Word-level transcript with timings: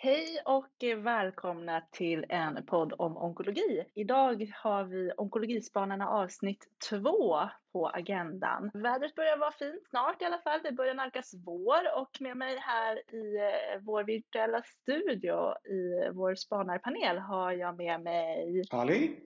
Hej 0.00 0.38
och 0.44 0.84
välkomna 0.96 1.82
till 1.90 2.26
en 2.28 2.66
podd 2.66 2.92
om 2.98 3.16
onkologi. 3.16 3.84
Idag 3.94 4.52
har 4.54 4.84
vi 4.84 5.12
Onkologispanarna 5.16 6.08
avsnitt 6.08 6.68
2 6.90 7.38
på 7.72 7.88
agendan. 7.88 8.70
Vädret 8.74 9.14
börjar 9.14 9.38
vara 9.38 9.52
fint 9.52 9.88
snart 9.90 10.22
i 10.22 10.24
alla 10.24 10.38
fall. 10.38 10.60
Det 10.62 10.72
börjar 10.72 10.94
nalkas 10.94 11.34
vår 11.46 11.98
och 12.00 12.20
med 12.20 12.36
mig 12.36 12.56
här 12.58 13.14
i 13.14 13.36
eh, 13.36 13.80
vår 13.80 14.04
virtuella 14.04 14.62
studio 14.62 15.54
i 15.68 16.10
vår 16.12 16.34
spanarpanel 16.34 17.18
har 17.18 17.52
jag 17.52 17.76
med 17.76 18.00
mig 18.00 18.64
Ali. 18.70 19.16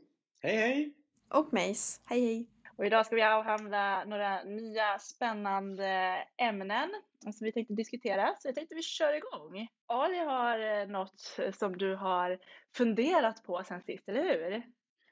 Hej 0.43 0.57
hej! 0.57 0.95
Och 1.29 1.53
Mace. 1.53 2.01
Hej 2.05 2.21
hej! 2.21 2.52
Och 2.77 2.87
idag 2.87 3.07
ska 3.07 3.17
vi 3.17 3.23
avhandla 3.23 4.05
några 4.05 4.43
nya 4.43 4.99
spännande 4.99 6.17
ämnen 6.37 6.91
som 7.21 7.45
vi 7.45 7.53
tänkte 7.53 7.75
diskutera. 7.75 8.35
Så 8.39 8.49
jag 8.49 8.55
tänkte 8.55 8.75
vi 8.75 8.83
kör 8.83 9.15
igång. 9.15 9.69
Ali 9.87 10.19
har 10.19 10.81
eh, 10.81 10.87
något 10.87 11.39
som 11.59 11.79
du 11.79 11.95
har 11.95 12.39
funderat 12.77 13.45
på 13.45 13.63
sen 13.65 13.83
sist, 13.83 14.09
eller 14.09 14.23
hur? 14.23 14.63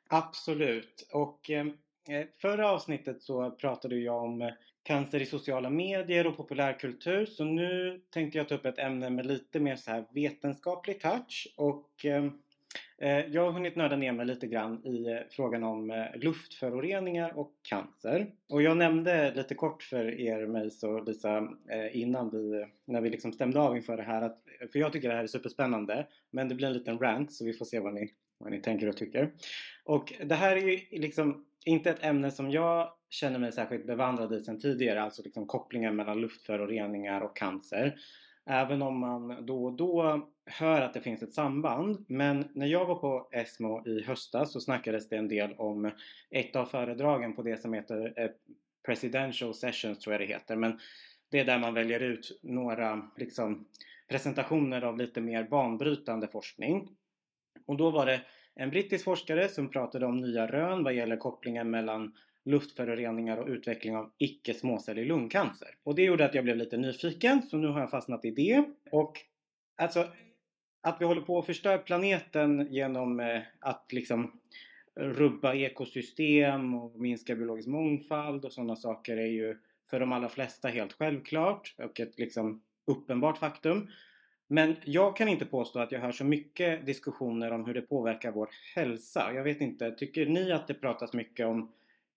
Absolut. 0.08 1.08
Och 1.12 1.50
eh, 1.50 1.66
eh 2.08 2.26
förra 2.40 2.70
avsnittet 2.70 3.22
så 3.22 3.50
pratade 3.50 3.96
jag 3.96 4.24
om 4.24 4.42
eh, 4.42 4.52
cancer 4.82 5.22
i 5.22 5.26
sociala 5.26 5.70
medier 5.70 6.26
och 6.26 6.36
populärkultur. 6.36 7.26
Så 7.26 7.44
nu 7.44 8.00
tänkte 8.10 8.38
jag 8.38 8.48
ta 8.48 8.54
upp 8.54 8.66
ett 8.66 8.78
ämne 8.78 9.10
med 9.10 9.26
lite 9.26 9.60
mer 9.60 9.76
så 9.76 9.90
här 9.90 10.06
vetenskaplig 10.14 11.00
touch. 11.00 11.54
Och 11.56 12.04
Eh, 12.04 12.30
Eh, 13.02 13.26
jag 13.26 13.44
har 13.44 13.52
hunnit 13.52 13.76
nörda 13.76 13.96
ner 13.96 14.12
mig 14.12 14.26
lite 14.26 14.46
grann 14.46 14.86
i 14.86 15.06
eh, 15.10 15.18
frågan 15.30 15.64
om 15.64 15.90
eh, 15.90 16.04
luftföroreningar 16.14 17.38
och 17.38 17.52
cancer. 17.62 18.30
Och 18.48 18.62
jag 18.62 18.76
nämnde 18.76 19.34
lite 19.34 19.54
kort 19.54 19.82
för 19.82 20.20
er, 20.20 20.46
mig 20.46 20.70
och 20.82 21.04
Lisa, 21.04 21.48
innan 21.92 22.30
vi, 22.30 22.66
när 22.84 23.00
vi 23.00 23.10
liksom 23.10 23.32
stämde 23.32 23.60
av 23.60 23.76
inför 23.76 23.96
det 23.96 24.02
här, 24.02 24.22
att, 24.22 24.38
för 24.72 24.78
jag 24.78 24.92
tycker 24.92 25.08
det 25.08 25.14
här 25.14 25.22
är 25.22 25.26
superspännande, 25.26 26.06
men 26.30 26.48
det 26.48 26.54
blir 26.54 26.66
en 26.66 26.72
liten 26.72 26.98
rant 26.98 27.32
så 27.32 27.44
vi 27.44 27.52
får 27.52 27.64
se 27.64 27.80
vad 27.80 27.94
ni, 27.94 28.10
vad 28.38 28.50
ni 28.50 28.60
tänker 28.60 28.88
och 28.88 28.96
tycker. 28.96 29.32
Och 29.84 30.12
det 30.24 30.34
här 30.34 30.56
är 30.56 30.60
ju 30.60 31.00
liksom 31.00 31.46
inte 31.64 31.90
ett 31.90 32.04
ämne 32.04 32.30
som 32.30 32.50
jag 32.50 32.92
känner 33.10 33.38
mig 33.38 33.52
särskilt 33.52 33.86
bevandrad 33.86 34.32
i 34.32 34.40
sedan 34.40 34.60
tidigare, 34.60 35.02
alltså 35.02 35.22
liksom 35.22 35.46
kopplingen 35.46 35.96
mellan 35.96 36.20
luftföroreningar 36.20 37.20
och 37.20 37.36
cancer. 37.36 37.96
Även 38.50 38.82
om 38.82 38.98
man 38.98 39.46
då 39.46 39.64
och 39.64 39.72
då 39.72 40.28
hör 40.46 40.80
att 40.80 40.94
det 40.94 41.00
finns 41.00 41.22
ett 41.22 41.34
samband. 41.34 42.04
Men 42.08 42.48
när 42.54 42.66
jag 42.66 42.86
var 42.86 42.94
på 42.94 43.28
ESMO 43.32 43.86
i 43.86 44.02
höstas 44.02 44.52
så 44.52 44.60
snackades 44.60 45.08
det 45.08 45.16
en 45.16 45.28
del 45.28 45.54
om 45.58 45.90
ett 46.30 46.56
av 46.56 46.66
föredragen 46.66 47.36
på 47.36 47.42
det 47.42 47.56
som 47.60 47.72
heter 47.72 48.12
eh, 48.16 48.30
Presidential 48.86 49.54
Sessions 49.54 49.98
tror 49.98 50.14
jag 50.14 50.20
det 50.20 50.34
heter. 50.34 50.56
Men 50.56 50.78
det 51.30 51.38
är 51.38 51.44
där 51.44 51.58
man 51.58 51.74
väljer 51.74 52.00
ut 52.00 52.40
några 52.42 53.10
liksom, 53.16 53.68
presentationer 54.08 54.82
av 54.82 54.98
lite 54.98 55.20
mer 55.20 55.44
banbrytande 55.44 56.28
forskning. 56.28 56.88
Och 57.66 57.76
då 57.76 57.90
var 57.90 58.06
det 58.06 58.20
en 58.54 58.70
brittisk 58.70 59.04
forskare 59.04 59.48
som 59.48 59.70
pratade 59.70 60.06
om 60.06 60.20
nya 60.20 60.46
rön 60.46 60.84
vad 60.84 60.94
gäller 60.94 61.16
kopplingen 61.16 61.70
mellan 61.70 62.14
luftföroreningar 62.50 63.36
och 63.36 63.48
utveckling 63.48 63.96
av 63.96 64.12
icke 64.18 64.54
småcellig 64.54 65.06
lungcancer. 65.06 65.68
Och 65.82 65.94
det 65.94 66.02
gjorde 66.02 66.24
att 66.24 66.34
jag 66.34 66.44
blev 66.44 66.56
lite 66.56 66.76
nyfiken 66.76 67.42
så 67.42 67.56
nu 67.56 67.68
har 67.68 67.80
jag 67.80 67.90
fastnat 67.90 68.24
i 68.24 68.30
det. 68.30 68.64
Och 68.90 69.18
alltså 69.76 70.06
att 70.82 70.96
vi 71.00 71.04
håller 71.04 71.22
på 71.22 71.38
att 71.38 71.46
förstöra 71.46 71.78
planeten 71.78 72.66
genom 72.70 73.20
eh, 73.20 73.40
att 73.60 73.92
liksom 73.92 74.40
rubba 74.96 75.54
ekosystem 75.54 76.74
och 76.74 77.00
minska 77.00 77.34
biologisk 77.36 77.68
mångfald 77.68 78.44
och 78.44 78.52
sådana 78.52 78.76
saker 78.76 79.16
är 79.16 79.26
ju 79.26 79.56
för 79.90 80.00
de 80.00 80.12
allra 80.12 80.28
flesta 80.28 80.68
helt 80.68 80.92
självklart 80.92 81.74
och 81.78 82.00
ett 82.00 82.18
liksom 82.18 82.62
uppenbart 82.86 83.38
faktum. 83.38 83.88
Men 84.46 84.76
jag 84.84 85.16
kan 85.16 85.28
inte 85.28 85.46
påstå 85.46 85.78
att 85.78 85.92
jag 85.92 86.00
hör 86.00 86.12
så 86.12 86.24
mycket 86.24 86.86
diskussioner 86.86 87.50
om 87.50 87.64
hur 87.64 87.74
det 87.74 87.82
påverkar 87.82 88.32
vår 88.32 88.48
hälsa. 88.74 89.32
Jag 89.34 89.44
vet 89.44 89.60
inte, 89.60 89.90
tycker 89.90 90.26
ni 90.26 90.52
att 90.52 90.66
det 90.66 90.74
pratas 90.74 91.12
mycket 91.12 91.46
om 91.46 91.72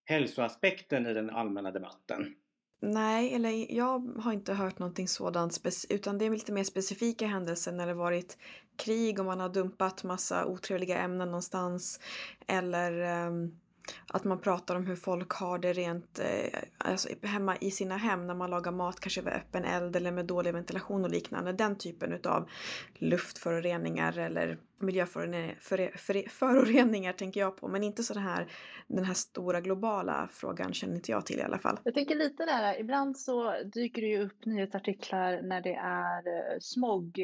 hälsoaspekten 0.06 1.08
i 1.08 1.14
den 1.14 1.30
allmänna 1.30 1.72
debatten? 1.72 2.36
Nej, 2.82 3.34
eller 3.34 3.76
jag 3.76 4.14
har 4.20 4.34
inte 4.34 4.54
hört 4.54 4.80
någonting 4.80 5.08
sådant 5.08 5.54
utan 5.90 6.18
det 6.18 6.26
är 6.26 6.30
lite 6.30 6.52
mer 6.52 6.64
specifika 6.64 7.28
händelser 7.28 7.72
när 7.72 7.88
det 7.88 7.94
varit 7.94 8.38
krig 8.78 9.20
och 9.20 9.26
man 9.26 9.40
har 9.40 9.50
dumpat 9.50 10.04
massa 10.04 10.46
otrevliga 10.46 10.98
ämnen 10.98 11.28
någonstans 11.28 12.00
eller 12.48 13.26
um, 13.28 13.60
att 14.08 14.24
man 14.24 14.40
pratar 14.40 14.76
om 14.76 14.88
hur 14.88 14.96
folk 14.96 15.32
har 15.32 15.60
det 15.60 15.74
rent 15.74 16.20
eh, 16.20 16.60
alltså 16.78 17.10
hemma 17.22 17.58
i 17.58 17.72
sina 17.72 17.98
hem 17.98 18.28
när 18.28 18.36
man 18.36 18.50
lagar 18.50 18.72
mat, 18.72 19.00
kanske 19.00 19.22
över 19.22 19.32
öppen 19.32 19.66
eld 19.66 19.96
eller 19.96 20.12
med 20.12 20.26
dålig 20.26 20.54
ventilation 20.54 21.04
och 21.04 21.12
liknande. 21.12 21.54
Den 21.54 21.78
typen 21.78 22.14
utav 22.14 22.50
luftföroreningar 22.94 24.18
eller 24.18 24.58
miljöföroreningar 24.80 27.14
tänker 27.14 27.40
jag 27.40 27.58
på. 27.58 27.68
Men 27.68 27.84
inte 27.84 28.04
så 28.04 28.14
den 28.14 28.24
här, 28.24 28.48
den 28.88 29.06
här 29.06 29.14
stora 29.14 29.62
globala 29.62 30.30
frågan 30.32 30.74
känner 30.74 30.96
inte 30.96 31.12
jag 31.12 31.26
till 31.26 31.40
i 31.40 31.44
alla 31.44 31.60
fall. 31.60 31.80
Jag 31.84 31.94
tänker 31.94 32.16
lite 32.16 32.46
där, 32.46 32.80
ibland 32.80 33.18
så 33.18 33.64
dyker 33.64 34.02
det 34.02 34.08
ju 34.08 34.24
upp 34.24 34.46
nyhetsartiklar 34.46 35.42
när 35.42 35.62
det 35.62 35.76
är 35.76 36.18
eh, 36.18 36.60
smog 36.60 37.20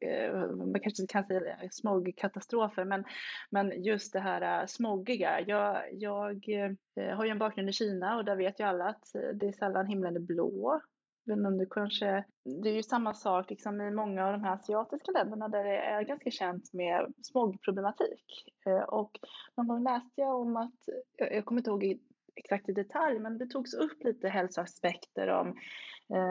Eh, 0.00 0.50
man 0.50 0.80
kanske 0.80 1.02
inte 1.02 1.12
kan 1.12 1.26
säga 1.26 1.56
smogkatastrofer, 1.70 2.84
men, 2.84 3.04
men 3.50 3.82
just 3.82 4.12
det 4.12 4.20
här 4.20 4.60
eh, 4.60 4.66
smogiga. 4.66 5.40
Jag, 5.40 5.82
jag 5.92 6.48
eh, 6.48 7.16
har 7.16 7.24
ju 7.24 7.30
en 7.30 7.38
bakgrund 7.38 7.68
i 7.68 7.72
Kina 7.72 8.16
och 8.16 8.24
där 8.24 8.36
vet 8.36 8.60
ju 8.60 8.64
alla 8.64 8.84
att 8.84 9.04
det 9.34 9.46
är 9.46 9.52
sällan 9.52 9.86
himlen 9.86 10.16
är 10.16 10.20
blå. 10.20 10.80
Men 11.24 11.46
om 11.46 11.58
du 11.58 11.66
kanske, 11.66 12.24
det 12.62 12.68
är 12.68 12.74
ju 12.74 12.82
samma 12.82 13.14
sak 13.14 13.50
liksom 13.50 13.80
i 13.80 13.90
många 13.90 14.26
av 14.26 14.32
de 14.32 14.44
här 14.44 14.54
asiatiska 14.54 15.12
länderna 15.12 15.48
där 15.48 15.64
det 15.64 15.76
är 15.76 16.02
ganska 16.02 16.30
känt 16.30 16.72
med 16.72 17.12
smogproblematik. 17.22 18.44
Och 18.86 19.18
någon 19.56 19.68
gång 19.68 19.84
läste 19.84 20.20
jag 20.20 20.40
om 20.40 20.56
att, 20.56 20.88
jag 21.16 21.44
kommer 21.44 21.60
inte 21.60 21.70
ihåg 21.70 21.98
exakt 22.34 22.68
i 22.68 22.72
detalj, 22.72 23.18
men 23.18 23.38
det 23.38 23.46
togs 23.46 23.74
upp 23.74 24.04
lite 24.04 24.28
hälsoaspekter 24.28 25.28
om 25.28 25.56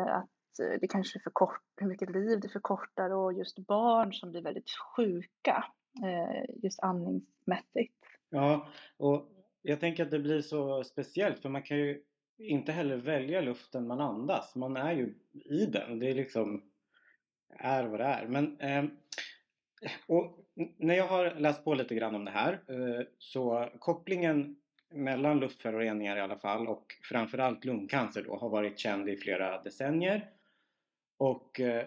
att 0.07 0.36
Eh, 0.59 0.79
det 0.81 0.87
kanske 0.87 1.19
förkortar, 1.19 1.61
hur 1.77 1.87
mycket 1.87 2.09
liv 2.09 2.39
det 2.39 2.49
förkortar 2.49 3.09
och 3.09 3.33
just 3.33 3.59
barn 3.59 4.13
som 4.13 4.31
blir 4.31 4.41
väldigt 4.41 4.69
sjuka 4.95 5.65
eh, 6.03 6.55
just 6.63 6.79
andningsmässigt. 6.79 7.93
Ja, 8.29 8.67
och 8.97 9.29
jag 9.61 9.79
tänker 9.79 10.03
att 10.03 10.11
det 10.11 10.19
blir 10.19 10.41
så 10.41 10.83
speciellt 10.83 11.39
för 11.39 11.49
man 11.49 11.63
kan 11.63 11.77
ju 11.77 12.01
inte 12.37 12.71
heller 12.71 12.97
välja 12.97 13.41
luften 13.41 13.87
man 13.87 14.01
andas. 14.01 14.55
Man 14.55 14.77
är 14.77 14.93
ju 14.93 15.15
i 15.33 15.65
den. 15.65 15.99
Det 15.99 16.09
är 16.09 16.15
liksom 16.15 16.63
är 17.49 17.85
vad 17.85 17.99
det 17.99 18.05
är. 18.05 18.27
Men, 18.27 18.59
eh, 18.59 18.85
och 20.07 20.45
när 20.77 20.95
jag 20.95 21.07
har 21.07 21.35
läst 21.35 21.63
på 21.63 21.73
lite 21.73 21.95
grann 21.95 22.15
om 22.15 22.25
det 22.25 22.31
här 22.31 22.53
eh, 22.53 23.05
så 23.17 23.69
kopplingen 23.79 24.55
mellan 24.89 25.39
luftföroreningar 25.39 26.17
i 26.17 26.21
alla 26.21 26.37
fall 26.37 26.67
och 26.67 26.85
framförallt 27.09 27.65
lungcancer 27.65 28.23
då 28.23 28.37
har 28.37 28.49
varit 28.49 28.79
känd 28.79 29.09
i 29.09 29.17
flera 29.17 29.63
decennier. 29.63 30.29
Och 31.17 31.59
eh, 31.59 31.85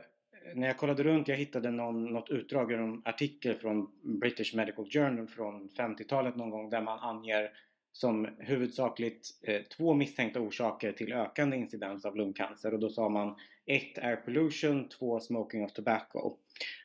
när 0.54 0.66
jag 0.66 0.76
kollade 0.76 1.02
runt, 1.02 1.28
jag 1.28 1.36
hittade 1.36 1.70
någon, 1.70 2.04
något 2.04 2.30
utdrag 2.30 2.72
ur 2.72 2.80
en 2.80 3.02
artikel 3.04 3.54
från 3.54 3.91
British 4.02 4.54
Medical 4.54 4.91
Journal 4.91 5.26
från 5.26 5.68
50-talet 5.68 6.36
någon 6.36 6.50
gång 6.50 6.70
där 6.70 6.80
man 6.80 6.98
anger 6.98 7.50
som 7.92 8.28
huvudsakligt 8.38 9.28
eh, 9.42 9.62
två 9.62 9.94
misstänkta 9.94 10.41
orsaker 10.41 10.92
till 10.92 11.12
ökande 11.12 11.56
incidens 11.56 12.04
av 12.04 12.16
lungcancer 12.16 12.74
och 12.74 12.80
då 12.80 12.91
sa 12.91 13.08
man 13.08 13.36
ett 13.66 13.98
air 13.98 14.16
pollution, 14.16 14.88
två 14.88 15.20
smoking 15.20 15.64
of 15.64 15.72
tobacco. 15.72 16.36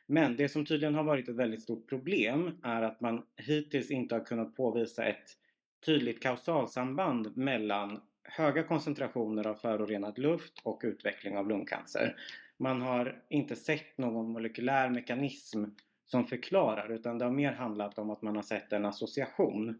Men 0.06 0.36
det 0.36 0.48
som 0.48 0.66
tydligen 0.66 0.94
har 0.94 1.04
varit 1.04 1.28
ett 1.28 1.36
väldigt 1.36 1.62
stort 1.62 1.88
problem 1.88 2.58
är 2.62 2.82
att 2.82 3.00
man 3.00 3.22
hittills 3.36 3.90
inte 3.90 4.14
har 4.14 4.24
kunnat 4.24 4.56
påvisa 4.56 5.04
ett 5.04 5.30
tydligt 5.86 6.22
kausalsamband 6.22 7.36
mellan 7.36 8.00
höga 8.28 8.62
koncentrationer 8.62 9.46
av 9.46 9.54
förorenad 9.54 10.18
luft 10.18 10.60
och 10.62 10.80
utveckling 10.84 11.36
av 11.36 11.48
lungcancer. 11.48 12.16
Man 12.56 12.82
har 12.82 13.22
inte 13.28 13.56
sett 13.56 13.98
någon 13.98 14.32
molekylär 14.32 14.90
mekanism 14.90 15.64
som 16.06 16.26
förklarar 16.26 16.92
utan 16.92 17.18
det 17.18 17.24
har 17.24 17.32
mer 17.32 17.52
handlat 17.52 17.98
om 17.98 18.10
att 18.10 18.22
man 18.22 18.36
har 18.36 18.42
sett 18.42 18.72
en 18.72 18.84
association. 18.84 19.78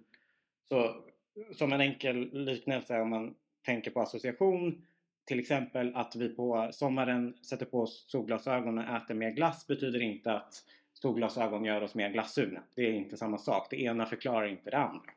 Så 0.68 1.04
som 1.52 1.72
en 1.72 1.80
enkel 1.80 2.44
liknelse 2.44 3.00
om 3.00 3.10
man 3.10 3.34
tänker 3.64 3.90
på 3.90 4.00
association 4.00 4.86
till 5.26 5.40
exempel 5.40 5.96
att 5.96 6.16
vi 6.16 6.28
på 6.28 6.68
sommaren 6.72 7.34
sätter 7.44 7.66
på 7.66 7.80
oss 7.80 8.04
solglasögon 8.08 8.78
och 8.78 8.96
äter 8.96 9.14
mer 9.14 9.30
glass 9.30 9.66
betyder 9.66 10.02
inte 10.02 10.32
att 10.32 10.64
solglasögon 10.92 11.64
gör 11.64 11.82
oss 11.82 11.94
mer 11.94 12.10
glassugna. 12.10 12.62
Det 12.74 12.82
är 12.82 12.92
inte 12.92 13.16
samma 13.16 13.38
sak. 13.38 13.66
Det 13.70 13.80
ena 13.80 14.06
förklarar 14.06 14.46
inte 14.46 14.70
det 14.70 14.78
andra. 14.78 15.10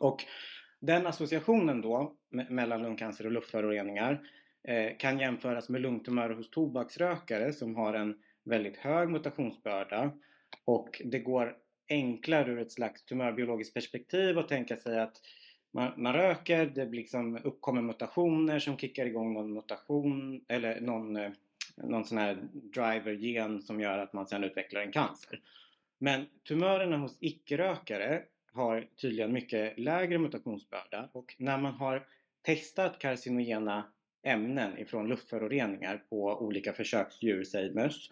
Och 0.00 0.24
den 0.80 1.06
associationen 1.06 1.80
då 1.80 2.14
mellan 2.30 2.82
lungcancer 2.82 3.26
och 3.26 3.32
luftföroreningar 3.32 4.20
eh, 4.68 4.96
kan 4.98 5.18
jämföras 5.18 5.68
med 5.68 5.80
lungtumörer 5.80 6.34
hos 6.34 6.50
tobaksrökare 6.50 7.52
som 7.52 7.76
har 7.76 7.94
en 7.94 8.18
väldigt 8.44 8.76
hög 8.76 9.08
mutationsbörda 9.08 10.12
och 10.64 11.02
det 11.04 11.18
går 11.18 11.56
enklare 11.88 12.52
ur 12.52 12.58
ett 12.58 12.72
slags 12.72 13.04
tumörbiologiskt 13.04 13.74
perspektiv 13.74 14.38
att 14.38 14.48
tänka 14.48 14.76
sig 14.76 15.00
att 15.00 15.16
man, 15.72 15.92
man 15.96 16.12
röker, 16.12 16.66
det 16.66 16.84
liksom 16.84 17.38
uppkommer 17.44 17.82
mutationer 17.82 18.58
som 18.58 18.76
kickar 18.76 19.06
igång 19.06 19.32
någon 19.32 19.52
mutation 19.52 20.44
eller 20.48 20.80
någon 20.80 21.16
eh, 21.16 21.30
någon 21.76 22.04
sån 22.04 22.18
här 22.18 22.38
driver-gen 22.52 23.62
som 23.62 23.80
gör 23.80 23.98
att 23.98 24.12
man 24.12 24.26
sedan 24.26 24.44
utvecklar 24.44 24.80
en 24.80 24.92
cancer. 24.92 25.40
Men 25.98 26.26
tumörerna 26.48 26.96
hos 26.96 27.18
icke-rökare 27.20 28.22
har 28.52 28.88
tydligen 28.96 29.32
mycket 29.32 29.78
lägre 29.78 30.18
mutationsbörda 30.18 31.08
och 31.12 31.34
när 31.38 31.58
man 31.58 31.72
har 31.72 32.06
testat 32.42 32.98
carcinogena 32.98 33.92
ämnen 34.22 34.78
ifrån 34.78 35.08
luftföroreningar 35.08 36.04
på 36.08 36.42
olika 36.42 36.72
försöksdjur, 36.72 37.44
säg 37.44 37.74
möss, 37.74 38.10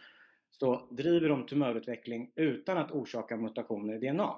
så 0.51 0.89
driver 0.91 1.29
de 1.29 1.47
tumörutveckling 1.47 2.33
utan 2.35 2.79
att 2.79 2.91
orsaka 2.91 3.37
mutationer 3.37 3.95
i 3.95 4.11
DNA. 4.11 4.35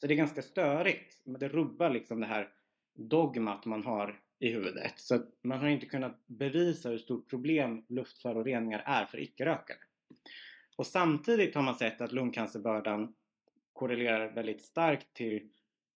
Så 0.00 0.06
det 0.06 0.14
är 0.14 0.16
ganska 0.16 0.42
störigt. 0.42 1.18
Det 1.24 1.48
rubbar 1.48 1.90
liksom 1.90 2.20
det 2.20 2.26
här 2.26 2.48
dogmat 2.94 3.64
man 3.64 3.84
har 3.84 4.20
i 4.38 4.52
huvudet. 4.52 4.92
Så 4.96 5.22
man 5.42 5.58
har 5.58 5.68
inte 5.68 5.86
kunnat 5.86 6.26
bevisa 6.26 6.88
hur 6.88 6.98
stort 6.98 7.30
problem 7.30 7.84
luftföroreningar 7.88 8.82
är 8.86 9.04
för 9.04 9.20
icke-rökare. 9.20 9.78
Och 10.76 10.86
samtidigt 10.86 11.54
har 11.54 11.62
man 11.62 11.74
sett 11.74 12.00
att 12.00 12.12
lungcancerbördan 12.12 13.14
korrelerar 13.72 14.30
väldigt 14.30 14.62
starkt 14.62 15.14
till 15.14 15.48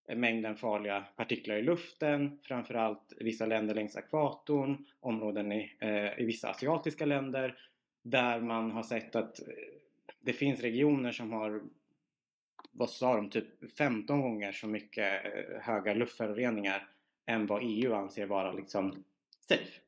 mängden 0.09 0.57
farliga 0.57 1.05
partiklar 1.17 1.57
i 1.57 1.63
luften, 1.63 2.39
framförallt 2.43 3.13
i 3.21 3.25
vissa 3.25 3.47
länder 3.47 3.75
längs 3.75 3.97
ekvatorn, 3.97 4.87
områden 5.01 5.53
i, 5.53 5.77
eh, 5.81 6.21
i 6.21 6.25
vissa 6.25 6.51
asiatiska 6.51 7.07
länder, 7.07 7.59
där 8.03 8.41
man 8.41 8.71
har 8.71 8.83
sett 8.83 9.17
att 9.17 9.41
eh, 9.41 9.47
det 10.21 10.33
finns 10.33 10.61
regioner 10.61 11.13
som 11.13 11.33
har, 11.33 11.63
vad 12.71 12.91
sa 12.91 13.17
de, 13.17 13.31
typ 13.31 13.77
15 13.79 14.21
gånger 14.21 14.53
så 14.53 14.67
mycket 14.67 15.25
eh, 15.25 15.61
höga 15.61 15.95
luftföroreningar 15.95 16.89
än 17.27 17.47
vad 17.47 17.63
EU 17.65 17.95
anser 17.95 18.27
vara 18.27 18.53
liksom 18.53 19.05
safe. 19.49 19.81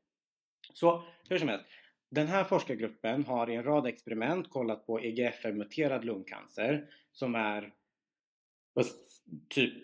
Så 0.73 1.03
hur 1.29 1.39
som 1.39 1.49
helst, 1.49 1.67
den 2.11 2.27
här 2.27 2.45
forskargruppen 2.45 3.25
har 3.25 3.51
i 3.51 3.55
en 3.55 3.65
rad 3.65 3.87
experiment 3.87 4.51
kollat 4.51 4.87
på 4.87 5.01
EGFR-muterad 5.01 6.05
lungcancer 6.05 6.89
som 7.13 7.35
är 7.35 7.73
typ 9.49 9.75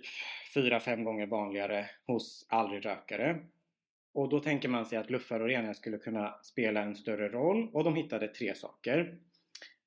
4-5 0.54 1.04
gånger 1.04 1.26
vanligare 1.26 1.90
hos 2.06 2.46
aldrig 2.48 2.86
rökare. 2.86 3.38
Och 4.14 4.28
då 4.28 4.40
tänker 4.40 4.68
man 4.68 4.86
sig 4.86 4.98
att 4.98 5.10
luftföroreningar 5.10 5.74
skulle 5.74 5.98
kunna 5.98 6.34
spela 6.42 6.82
en 6.82 6.96
större 6.96 7.28
roll 7.28 7.70
och 7.72 7.84
de 7.84 7.96
hittade 7.96 8.28
tre 8.28 8.54
saker. 8.54 9.18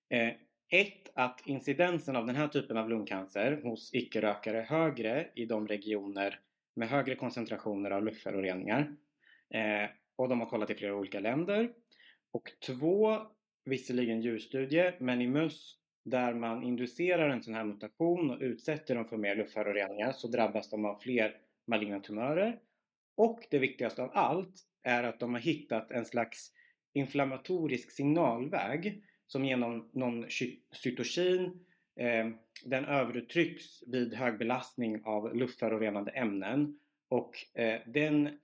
Eh, 0.10 0.34
ett, 0.70 1.12
att 1.16 1.42
incidensen 1.46 2.16
av 2.16 2.26
den 2.26 2.36
här 2.36 2.48
typen 2.48 2.78
av 2.78 2.90
lungcancer 2.90 3.62
hos 3.64 3.94
icke-rökare 3.94 4.60
är 4.60 4.66
högre 4.66 5.30
i 5.36 5.46
de 5.46 5.68
regioner 5.68 6.40
med 6.76 6.90
högre 6.90 7.16
koncentrationer 7.16 7.92
av 7.92 8.04
luftföroreningar. 8.04 8.96
Eh, 9.54 9.90
och 10.16 10.30
de 10.30 10.40
har 10.40 10.48
kollat 10.48 10.70
i 10.70 10.76
flera 10.76 10.96
olika 10.96 11.20
länder. 11.20 11.70
Och 12.36 12.52
två, 12.66 13.18
visserligen 13.66 14.22
djurstudie, 14.22 14.94
men 15.00 15.22
i 15.22 15.28
möss 15.28 15.78
där 16.06 16.34
man 16.34 16.64
inducerar 16.64 17.30
en 17.30 17.44
sån 17.44 17.54
här 17.54 17.64
mutation 17.64 18.30
och 18.30 18.42
utsätter 18.42 18.96
dem 18.96 19.06
för 19.06 19.18
mer 19.18 19.36
luftföroreningar 19.36 20.12
så 20.12 20.28
drabbas 20.28 20.70
de 20.70 20.86
av 20.86 21.00
fler 21.00 21.38
maligna 21.68 22.00
tumörer. 22.00 22.60
Och 23.18 23.40
det 23.52 23.60
viktigaste 23.60 24.04
av 24.04 24.12
allt 24.14 24.56
är 24.84 25.04
att 25.04 25.20
de 25.20 25.34
har 25.34 25.42
hittat 25.42 25.92
en 25.92 26.06
slags 26.06 26.52
inflammatorisk 26.94 27.92
signalväg 27.92 29.04
som 29.28 29.46
genom 29.46 29.90
någon 29.94 30.26
cytokin 30.72 31.66
eh, 32.00 32.30
den 32.66 32.86
överuttrycks 32.86 33.84
vid 33.88 34.14
hög 34.14 34.38
belastning 34.38 35.02
av 35.06 35.36
luftförorenande 35.36 36.12
ämnen 36.12 36.80
och 37.10 37.60
eh, 37.60 37.82
den 37.86 38.40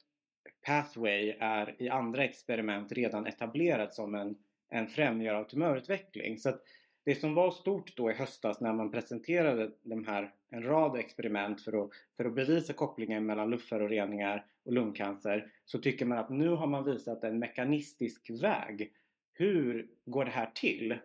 pathway 0.66 1.36
är 1.40 1.76
i 1.82 1.90
andra 1.90 2.24
experiment 2.24 2.92
redan 2.92 3.26
etablerad 3.28 3.94
som 3.94 4.16
en, 4.16 4.36
en 4.70 4.88
främjare 4.88 5.38
av 5.38 5.44
tumörutveckling. 5.44 6.38
Så 6.38 6.50
att 6.50 6.62
det 7.04 7.16
som 7.16 7.34
var 7.34 7.52
stort 7.52 7.98
då 7.98 8.12
i 8.12 8.14
höstas 8.14 8.62
när 8.62 8.74
man 8.74 8.92
presenterade 8.92 9.72
de 9.82 10.08
här, 10.08 10.34
en 10.50 10.64
rad 10.64 11.00
experiment 11.00 11.62
för 11.62 11.84
att, 11.84 11.90
för 12.18 12.26
att 12.26 12.36
bevisa 12.36 12.74
kopplingen 12.74 13.26
mellan 13.26 13.50
luftföroreningar 13.50 14.46
och 14.66 14.74
lungcancer 14.74 15.52
så 15.66 15.80
tycker 15.80 16.06
man 16.06 16.18
att 16.18 16.30
nu 16.30 16.50
har 16.50 16.68
man 16.68 16.86
visat 16.86 17.24
en 17.24 17.40
mekanistisk 17.40 18.30
väg. 18.42 18.94
Hur 19.34 19.88
går 20.06 20.26
det 20.26 20.32
här 20.32 20.52
till? 20.56 20.98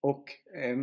Och 0.00 0.30
eh, 0.54 0.78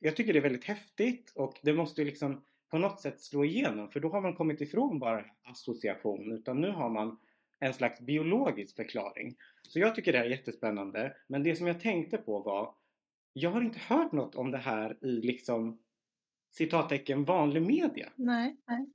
jag 0.00 0.16
tycker 0.16 0.32
det 0.32 0.38
är 0.38 0.42
väldigt 0.42 0.64
häftigt 0.64 1.32
och 1.34 1.58
det 1.62 1.72
måste 1.72 2.04
liksom 2.04 2.44
på 2.70 2.78
något 2.78 3.00
sätt 3.00 3.20
slå 3.20 3.44
igenom 3.44 3.90
för 3.90 4.00
då 4.00 4.08
har 4.08 4.20
man 4.20 4.34
kommit 4.34 4.60
ifrån 4.60 4.98
bara 4.98 5.24
association 5.42 6.32
utan 6.32 6.60
nu 6.60 6.70
har 6.70 6.88
man 6.88 7.18
en 7.60 7.74
slags 7.74 8.00
biologisk 8.00 8.76
förklaring. 8.76 9.36
Så 9.62 9.78
jag 9.78 9.94
tycker 9.94 10.12
det 10.12 10.18
här 10.18 10.24
är 10.24 10.30
jättespännande 10.30 11.16
men 11.26 11.42
det 11.42 11.56
som 11.56 11.66
jag 11.66 11.80
tänkte 11.80 12.18
på 12.18 12.40
var 12.40 12.74
jag 13.32 13.50
har 13.50 13.62
inte 13.62 13.78
hört 13.78 14.12
något 14.12 14.34
om 14.34 14.50
det 14.50 14.58
här 14.58 15.04
i 15.04 15.12
liksom 15.12 15.78
citattecken 16.50 17.24
vanlig 17.24 17.62
media. 17.62 18.08
Nej, 18.16 18.56
nej. 18.68 18.86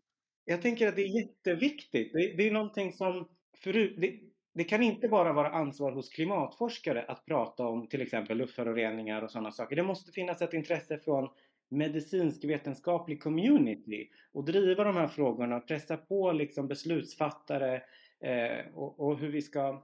Jag 0.45 0.61
tänker 0.61 0.87
att 0.87 0.95
det 0.95 1.01
är 1.01 1.21
jätteviktigt. 1.21 2.13
Det, 2.13 2.33
det 2.37 2.47
är 2.47 2.51
någonting 2.51 2.93
som 2.93 3.27
förut, 3.57 3.95
det, 3.97 4.19
det, 4.53 4.63
kan 4.63 4.83
inte 4.83 5.07
bara 5.07 5.33
vara 5.33 5.49
ansvar 5.49 5.91
hos 5.91 6.09
klimatforskare 6.09 7.05
att 7.07 7.25
prata 7.25 7.63
om 7.63 7.87
till 7.87 8.01
exempel 8.01 8.37
luftföroreningar 8.37 9.21
och 9.21 9.31
sådana 9.31 9.51
saker. 9.51 9.75
Det 9.75 9.83
måste 9.83 10.11
finnas 10.11 10.41
ett 10.41 10.53
intresse 10.53 10.97
från 10.97 11.29
medicinsk 11.69 12.43
vetenskaplig 12.43 13.23
community 13.23 14.09
och 14.31 14.45
driva 14.45 14.83
de 14.83 14.95
här 14.95 15.07
frågorna 15.07 15.55
och 15.55 15.67
pressa 15.67 15.97
på 15.97 16.31
liksom 16.31 16.67
beslutsfattare 16.67 17.81
eh, 18.23 18.65
och, 18.73 18.99
och, 18.99 19.19
hur 19.19 19.31
vi 19.31 19.41
ska... 19.41 19.83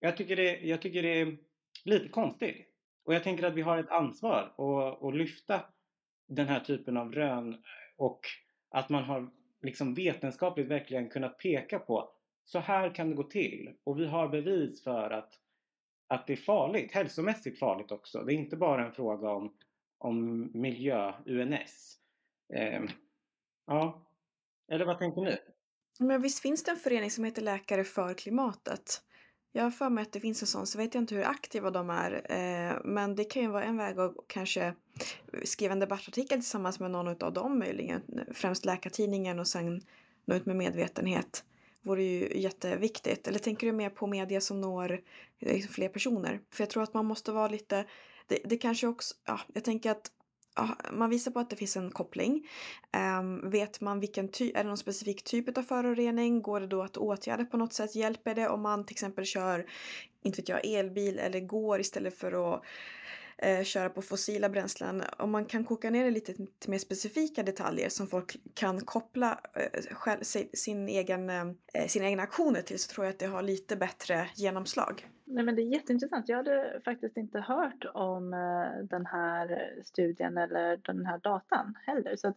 Jag 0.00 0.16
tycker 0.16 0.36
det, 0.36 0.60
jag 0.60 0.82
tycker 0.82 1.02
det 1.02 1.20
är 1.20 1.36
lite 1.84 2.08
konstigt. 2.08 2.66
Och 3.04 3.14
jag 3.14 3.24
tänker 3.24 3.44
att 3.44 3.54
vi 3.54 3.62
har 3.62 3.78
ett 3.78 3.90
ansvar 3.90 4.54
att, 4.58 5.02
att 5.02 5.16
lyfta 5.16 5.64
den 6.28 6.48
här 6.48 6.60
typen 6.60 6.96
av 6.96 7.12
rön 7.12 7.62
och 7.96 8.20
att 8.70 8.88
man 8.88 9.04
har 9.04 9.30
liksom 9.62 9.94
vetenskapligt 9.94 10.68
verkligen 10.68 11.10
kunnat 11.10 11.38
peka 11.38 11.78
på 11.78 12.14
så 12.44 12.58
här 12.58 12.94
kan 12.94 13.10
det 13.10 13.16
gå 13.16 13.22
till 13.22 13.74
och 13.84 13.98
vi 13.98 14.06
har 14.06 14.28
bevis 14.28 14.84
för 14.84 15.10
att, 15.10 15.34
att 16.08 16.26
det 16.26 16.32
är 16.32 16.36
farligt, 16.36 16.92
hälsomässigt 16.92 17.58
farligt 17.58 17.92
också. 17.92 18.22
Det 18.22 18.34
är 18.34 18.36
inte 18.36 18.56
bara 18.56 18.86
en 18.86 18.92
fråga 18.92 19.30
om, 19.30 19.56
om 19.98 20.50
miljö, 20.54 21.12
UNS. 21.26 21.98
Eh, 22.54 22.82
ja, 23.66 24.06
eller 24.68 24.84
vad 24.84 24.98
tänker 24.98 25.20
ni? 25.20 25.36
Men 25.98 26.22
visst 26.22 26.38
finns 26.38 26.62
det 26.62 26.70
en 26.70 26.76
förening 26.76 27.10
som 27.10 27.24
heter 27.24 27.42
Läkare 27.42 27.84
för 27.84 28.14
klimatet? 28.14 29.02
Jag 29.52 29.62
har 29.62 29.70
för 29.70 29.90
mig 29.90 30.02
att 30.02 30.12
det 30.12 30.20
finns 30.20 30.42
en 30.42 30.48
sån, 30.48 30.66
så 30.66 30.78
vet 30.78 30.94
jag 30.94 31.02
inte 31.02 31.14
hur 31.14 31.24
aktiva 31.24 31.70
de 31.70 31.90
är. 31.90 32.12
Eh, 32.24 32.80
men 32.84 33.14
det 33.14 33.24
kan 33.24 33.42
ju 33.42 33.48
vara 33.48 33.64
en 33.64 33.76
väg 33.76 33.98
att 33.98 34.14
kanske 34.26 34.74
skriva 35.44 35.72
en 35.72 35.80
debattartikel 35.80 36.38
tillsammans 36.38 36.80
med 36.80 36.90
någon 36.90 37.22
av 37.22 37.32
dem 37.32 37.58
möjligen. 37.58 38.02
Främst 38.32 38.64
Läkartidningen 38.64 39.38
och 39.38 39.46
sen 39.48 39.80
nå 40.24 40.34
ut 40.34 40.46
med 40.46 40.56
medvetenhet. 40.56 41.44
Vore 41.82 42.02
ju 42.02 42.40
jätteviktigt. 42.40 43.28
Eller 43.28 43.38
tänker 43.38 43.66
du 43.66 43.72
mer 43.72 43.90
på 43.90 44.06
media 44.06 44.40
som 44.40 44.60
når 44.60 45.00
eh, 45.40 45.66
fler 45.66 45.88
personer? 45.88 46.40
För 46.50 46.62
jag 46.62 46.70
tror 46.70 46.82
att 46.82 46.94
man 46.94 47.06
måste 47.06 47.32
vara 47.32 47.48
lite... 47.48 47.84
Det, 48.26 48.38
det 48.44 48.56
kanske 48.56 48.86
också... 48.86 49.14
Ja, 49.24 49.40
jag 49.52 49.64
tänker 49.64 49.90
att 49.90 50.10
man 50.92 51.10
visar 51.10 51.30
på 51.30 51.40
att 51.40 51.50
det 51.50 51.56
finns 51.56 51.76
en 51.76 51.90
koppling. 51.90 52.48
Um, 53.20 53.50
vet 53.50 53.80
man 53.80 54.00
vilken 54.00 54.28
typ, 54.28 54.56
är 54.56 54.62
det 54.62 54.68
någon 54.68 54.78
specifik 54.78 55.24
typ 55.24 55.58
av 55.58 55.62
förorening? 55.62 56.42
Går 56.42 56.60
det 56.60 56.66
då 56.66 56.82
att 56.82 56.96
åtgärda 56.96 57.44
på 57.44 57.56
något 57.56 57.72
sätt? 57.72 57.94
Hjälper 57.94 58.34
det 58.34 58.48
om 58.48 58.62
man 58.62 58.86
till 58.86 58.94
exempel 58.94 59.24
kör, 59.24 59.66
inte 60.22 60.40
vet 60.40 60.48
jag, 60.48 60.66
elbil 60.66 61.18
eller 61.18 61.40
går 61.40 61.80
istället 61.80 62.18
för 62.18 62.54
att 62.54 62.62
eh, 63.38 63.62
köra 63.62 63.88
på 63.88 64.02
fossila 64.02 64.48
bränslen. 64.48 65.02
Om 65.18 65.30
man 65.30 65.44
kan 65.44 65.64
koka 65.64 65.90
ner 65.90 66.04
det 66.04 66.10
lite 66.10 66.32
till 66.32 66.70
mer 66.70 66.78
specifika 66.78 67.42
detaljer 67.42 67.88
som 67.88 68.06
folk 68.06 68.36
kan 68.54 68.80
koppla 68.80 69.40
eh, 69.54 69.94
själv, 69.94 70.22
sin 70.52 70.88
egen, 70.88 71.30
eh, 71.30 71.86
sina 71.86 72.06
egna 72.06 72.22
aktioner 72.22 72.62
till 72.62 72.78
så 72.78 72.92
tror 72.92 73.06
jag 73.06 73.12
att 73.12 73.18
det 73.18 73.26
har 73.26 73.42
lite 73.42 73.76
bättre 73.76 74.28
genomslag. 74.34 75.08
Nej, 75.24 75.44
men 75.44 75.56
det 75.56 75.62
är 75.62 75.72
jätteintressant. 75.72 76.28
Jag 76.28 76.36
hade 76.36 76.80
faktiskt 76.84 77.16
inte 77.16 77.40
hört 77.40 77.84
om 77.94 78.34
eh, 78.34 78.84
den 78.84 79.06
här 79.06 79.74
studien 79.84 80.38
eller 80.38 80.76
den 80.76 81.06
här 81.06 81.18
datan 81.18 81.74
heller. 81.86 82.16
Så 82.16 82.28
att, 82.28 82.36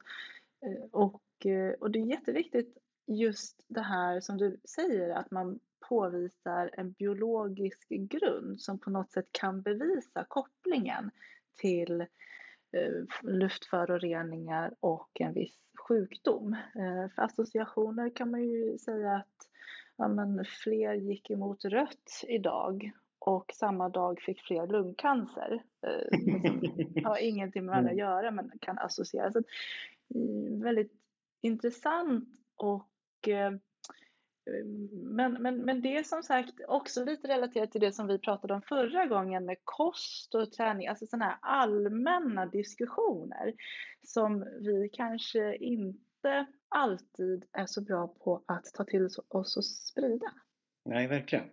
eh, 0.65 0.83
och, 0.91 1.45
eh, 1.45 1.73
och 1.79 1.91
det 1.91 1.99
är 1.99 2.05
jätteviktigt 2.05 2.77
just 3.07 3.65
det 3.67 3.81
här 3.81 4.19
som 4.19 4.37
du 4.37 4.59
säger 4.75 5.09
att 5.09 5.31
man 5.31 5.59
påvisar 5.89 6.69
en 6.73 6.91
biologisk 6.91 7.87
grund 7.89 8.61
som 8.61 8.79
på 8.79 8.89
något 8.89 9.11
sätt 9.11 9.27
kan 9.31 9.61
bevisa 9.61 10.25
kopplingen 10.27 11.11
till 11.55 12.05
luftföroreningar 13.21 14.73
och 14.79 15.21
en 15.21 15.33
viss 15.33 15.59
sjukdom. 15.87 16.55
För 17.15 17.21
associationer 17.21 18.15
kan 18.15 18.31
man 18.31 18.43
ju 18.43 18.77
säga 18.77 19.15
att 19.15 19.49
ja, 19.95 20.07
men 20.07 20.45
fler 20.45 20.93
gick 20.93 21.29
emot 21.29 21.65
rött 21.65 22.23
idag 22.27 22.91
och 23.19 23.51
samma 23.55 23.89
dag 23.89 24.21
fick 24.21 24.41
fler 24.41 24.67
lungcancer. 24.67 25.63
Eh, 25.87 26.19
liksom, 26.19 27.03
har 27.05 27.17
ingenting 27.17 27.65
med 27.65 27.71
varandra 27.71 27.89
att 27.89 27.93
mm. 27.93 28.05
göra 28.05 28.31
men 28.31 28.51
kan 28.61 28.77
associeras. 28.77 29.35
Mm, 30.15 30.61
väldigt 30.61 30.93
intressant 31.41 32.29
och 32.55 32.75
eh, 32.75 32.96
men, 34.91 35.33
men, 35.33 35.57
men 35.57 35.81
det 35.81 35.97
är 35.97 36.03
som 36.03 36.23
sagt 36.23 36.53
också 36.67 37.05
lite 37.05 37.27
relaterat 37.27 37.71
till 37.71 37.81
det 37.81 37.91
som 37.91 38.07
vi 38.07 38.19
pratade 38.19 38.53
om 38.53 38.61
förra 38.61 39.05
gången 39.05 39.45
med 39.45 39.57
kost 39.63 40.35
och 40.35 40.51
träning, 40.51 40.87
alltså 40.87 41.05
sådana 41.05 41.25
här 41.25 41.37
allmänna 41.41 42.45
diskussioner 42.45 43.53
som 44.03 44.39
vi 44.39 44.89
kanske 44.93 45.55
inte 45.55 46.45
alltid 46.69 47.45
är 47.51 47.65
så 47.65 47.81
bra 47.81 48.07
på 48.07 48.43
att 48.45 48.65
ta 48.73 48.83
till 48.83 49.09
oss 49.27 49.57
och 49.57 49.65
sprida. 49.65 50.33
Nej, 50.85 51.07
verkligen. 51.07 51.45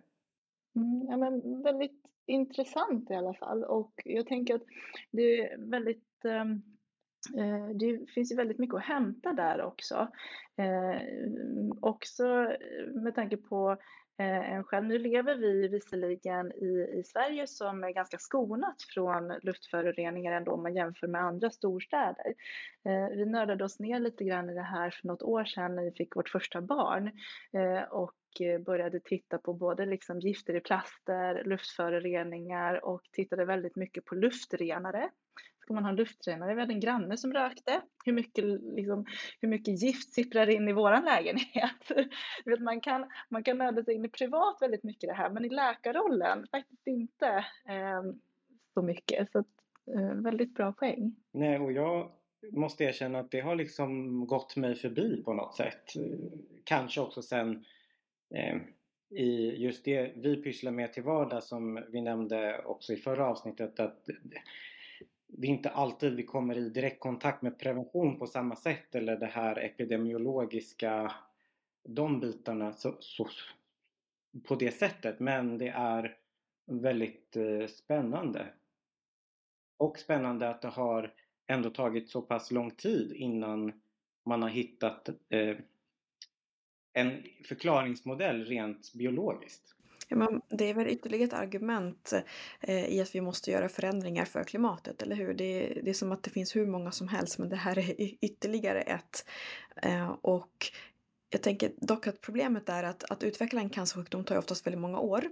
Mm, 0.75 1.07
ja, 1.09 1.17
men 1.17 1.61
väldigt 1.61 2.05
intressant 2.25 3.11
i 3.11 3.13
alla 3.13 3.33
fall 3.33 3.63
och 3.63 4.01
jag 4.05 4.27
tänker 4.27 4.55
att 4.55 4.65
det 5.11 5.21
är 5.21 5.57
väldigt 5.57 6.25
um, 6.25 6.74
Eh, 7.37 7.69
det 7.69 8.11
finns 8.11 8.31
ju 8.31 8.35
väldigt 8.35 8.59
mycket 8.59 8.75
att 8.75 8.85
hämta 8.85 9.33
där 9.33 9.61
också. 9.61 10.07
Eh, 10.57 11.01
också 11.81 12.55
med 12.93 13.15
tanke 13.15 13.37
på 13.37 13.77
eh, 14.17 14.53
en 14.53 14.63
själv. 14.63 14.85
Nu 14.85 14.99
lever 14.99 15.35
vi 15.35 15.67
visserligen 15.67 16.51
i, 16.51 16.99
i 16.99 17.03
Sverige 17.03 17.47
som 17.47 17.83
är 17.83 17.91
ganska 17.91 18.17
skonat 18.17 18.81
från 18.93 19.33
luftföroreningar 19.41 20.33
ändå 20.33 20.51
om 20.51 20.63
man 20.63 20.75
jämför 20.75 21.07
med 21.07 21.21
andra 21.21 21.49
storstäder. 21.49 22.33
Eh, 22.85 23.17
vi 23.17 23.25
nördade 23.25 23.63
oss 23.63 23.79
ner 23.79 23.99
lite 23.99 24.23
grann 24.23 24.49
i 24.49 24.53
det 24.53 24.61
här 24.61 24.89
för 24.89 25.07
något 25.07 25.23
år 25.23 25.45
sedan 25.45 25.75
när 25.75 25.83
vi 25.83 25.91
fick 25.91 26.15
vårt 26.15 26.29
första 26.29 26.61
barn 26.61 27.11
eh, 27.53 27.83
och 27.83 28.41
eh, 28.41 28.59
började 28.59 28.99
titta 28.99 29.37
på 29.37 29.53
både 29.53 29.85
liksom 29.85 30.19
gifter 30.19 30.55
i 30.55 30.61
plaster, 30.61 31.43
luftföroreningar 31.45 32.85
och 32.85 33.01
tittade 33.11 33.45
väldigt 33.45 33.75
mycket 33.75 34.05
på 34.05 34.15
luftrenare 34.15 35.09
ska 35.65 35.73
man 35.73 35.83
ha 35.83 35.89
en 35.89 35.95
luftrenare? 35.95 36.53
Vi 36.53 36.59
hade 36.59 36.73
en 36.73 36.79
granne 36.79 37.17
som 37.17 37.33
rökte. 37.33 37.81
Hur 38.05 38.13
mycket, 38.13 38.45
liksom, 38.61 39.05
hur 39.41 39.49
mycket 39.49 39.81
gift 39.81 40.13
sipprar 40.13 40.49
in 40.49 40.67
i 40.67 40.73
vår 40.73 41.05
lägenhet? 41.05 42.09
vet, 42.45 42.59
man, 42.59 42.81
kan, 42.81 43.09
man 43.29 43.43
kan 43.43 43.57
nöda 43.57 43.83
sig 43.83 43.95
in 43.95 44.05
i 44.05 44.09
privat 44.09 44.57
väldigt 44.61 44.83
mycket 44.83 45.09
det 45.09 45.13
här, 45.13 45.29
men 45.29 45.45
i 45.45 45.49
läkarrollen 45.49 46.47
faktiskt 46.51 46.87
inte 46.87 47.27
eh, 47.69 48.03
så 48.73 48.81
mycket. 48.81 49.31
Så 49.31 49.39
att, 49.39 49.47
eh, 49.95 50.15
väldigt 50.15 50.53
bra 50.53 50.73
poäng. 50.73 51.15
Nej, 51.31 51.59
och 51.59 51.71
jag 51.71 52.11
måste 52.51 52.83
erkänna 52.83 53.19
att 53.19 53.31
det 53.31 53.39
har 53.39 53.55
liksom 53.55 54.19
gått 54.27 54.55
mig 54.55 54.75
förbi 54.75 55.23
på 55.23 55.33
något 55.33 55.55
sätt. 55.55 55.83
Kanske 56.63 57.01
också 57.01 57.21
sen 57.21 57.65
eh, 58.35 58.57
i 59.09 59.55
just 59.57 59.85
det 59.85 60.11
vi 60.15 60.43
pysslar 60.43 60.71
med 60.71 60.93
till 60.93 61.03
vardags, 61.03 61.47
som 61.47 61.85
vi 61.89 62.01
nämnde 62.01 62.61
också 62.65 62.93
i 62.93 62.97
förra 62.97 63.27
avsnittet 63.27 63.79
att 63.79 64.09
det 65.37 65.47
är 65.47 65.51
inte 65.51 65.69
alltid 65.69 66.15
vi 66.15 66.23
kommer 66.23 66.57
i 66.57 66.69
direktkontakt 66.69 67.41
med 67.41 67.59
prevention 67.59 68.19
på 68.19 68.27
samma 68.27 68.55
sätt 68.55 68.95
eller 68.95 69.17
det 69.17 69.25
här 69.25 69.59
epidemiologiska, 69.59 71.11
de 71.83 72.19
bitarna 72.19 72.73
så, 72.73 72.97
så, 72.99 73.27
på 74.43 74.55
det 74.55 74.71
sättet. 74.71 75.19
Men 75.19 75.57
det 75.57 75.67
är 75.67 76.17
väldigt 76.65 77.35
eh, 77.35 77.67
spännande. 77.67 78.47
Och 79.77 79.99
spännande 79.99 80.49
att 80.49 80.61
det 80.61 80.67
har 80.67 81.13
ändå 81.47 81.69
tagit 81.69 82.09
så 82.09 82.21
pass 82.21 82.51
lång 82.51 82.71
tid 82.71 83.11
innan 83.11 83.81
man 84.25 84.41
har 84.41 84.49
hittat 84.49 85.09
eh, 85.29 85.57
en 86.93 87.23
förklaringsmodell 87.43 88.45
rent 88.45 88.93
biologiskt. 88.93 89.74
Ja, 90.07 90.15
men 90.15 90.41
det 90.49 90.69
är 90.69 90.73
väl 90.73 90.87
ytterligare 90.87 91.23
ett 91.23 91.33
argument 91.33 92.13
eh, 92.61 92.85
i 92.85 93.01
att 93.01 93.15
vi 93.15 93.21
måste 93.21 93.51
göra 93.51 93.69
förändringar 93.69 94.25
för 94.25 94.43
klimatet, 94.43 95.01
eller 95.01 95.15
hur? 95.15 95.33
Det, 95.33 95.79
det 95.83 95.89
är 95.89 95.93
som 95.93 96.11
att 96.11 96.23
det 96.23 96.29
finns 96.29 96.55
hur 96.55 96.67
många 96.67 96.91
som 96.91 97.07
helst, 97.07 97.37
men 97.37 97.49
det 97.49 97.55
här 97.55 97.79
är 97.79 97.95
ytterligare 98.21 98.81
ett. 98.81 99.25
Eh, 99.81 100.15
och 100.21 100.71
jag 101.29 101.41
tänker 101.41 101.71
dock 101.77 102.07
att 102.07 102.21
problemet 102.21 102.69
är 102.69 102.83
att, 102.83 103.03
att 103.03 103.23
utveckla 103.23 103.61
en 103.61 103.69
cancersjukdom 103.69 104.23
tar 104.23 104.37
oftast 104.37 104.67
väldigt 104.67 104.81
många 104.81 104.99
år. 104.99 105.25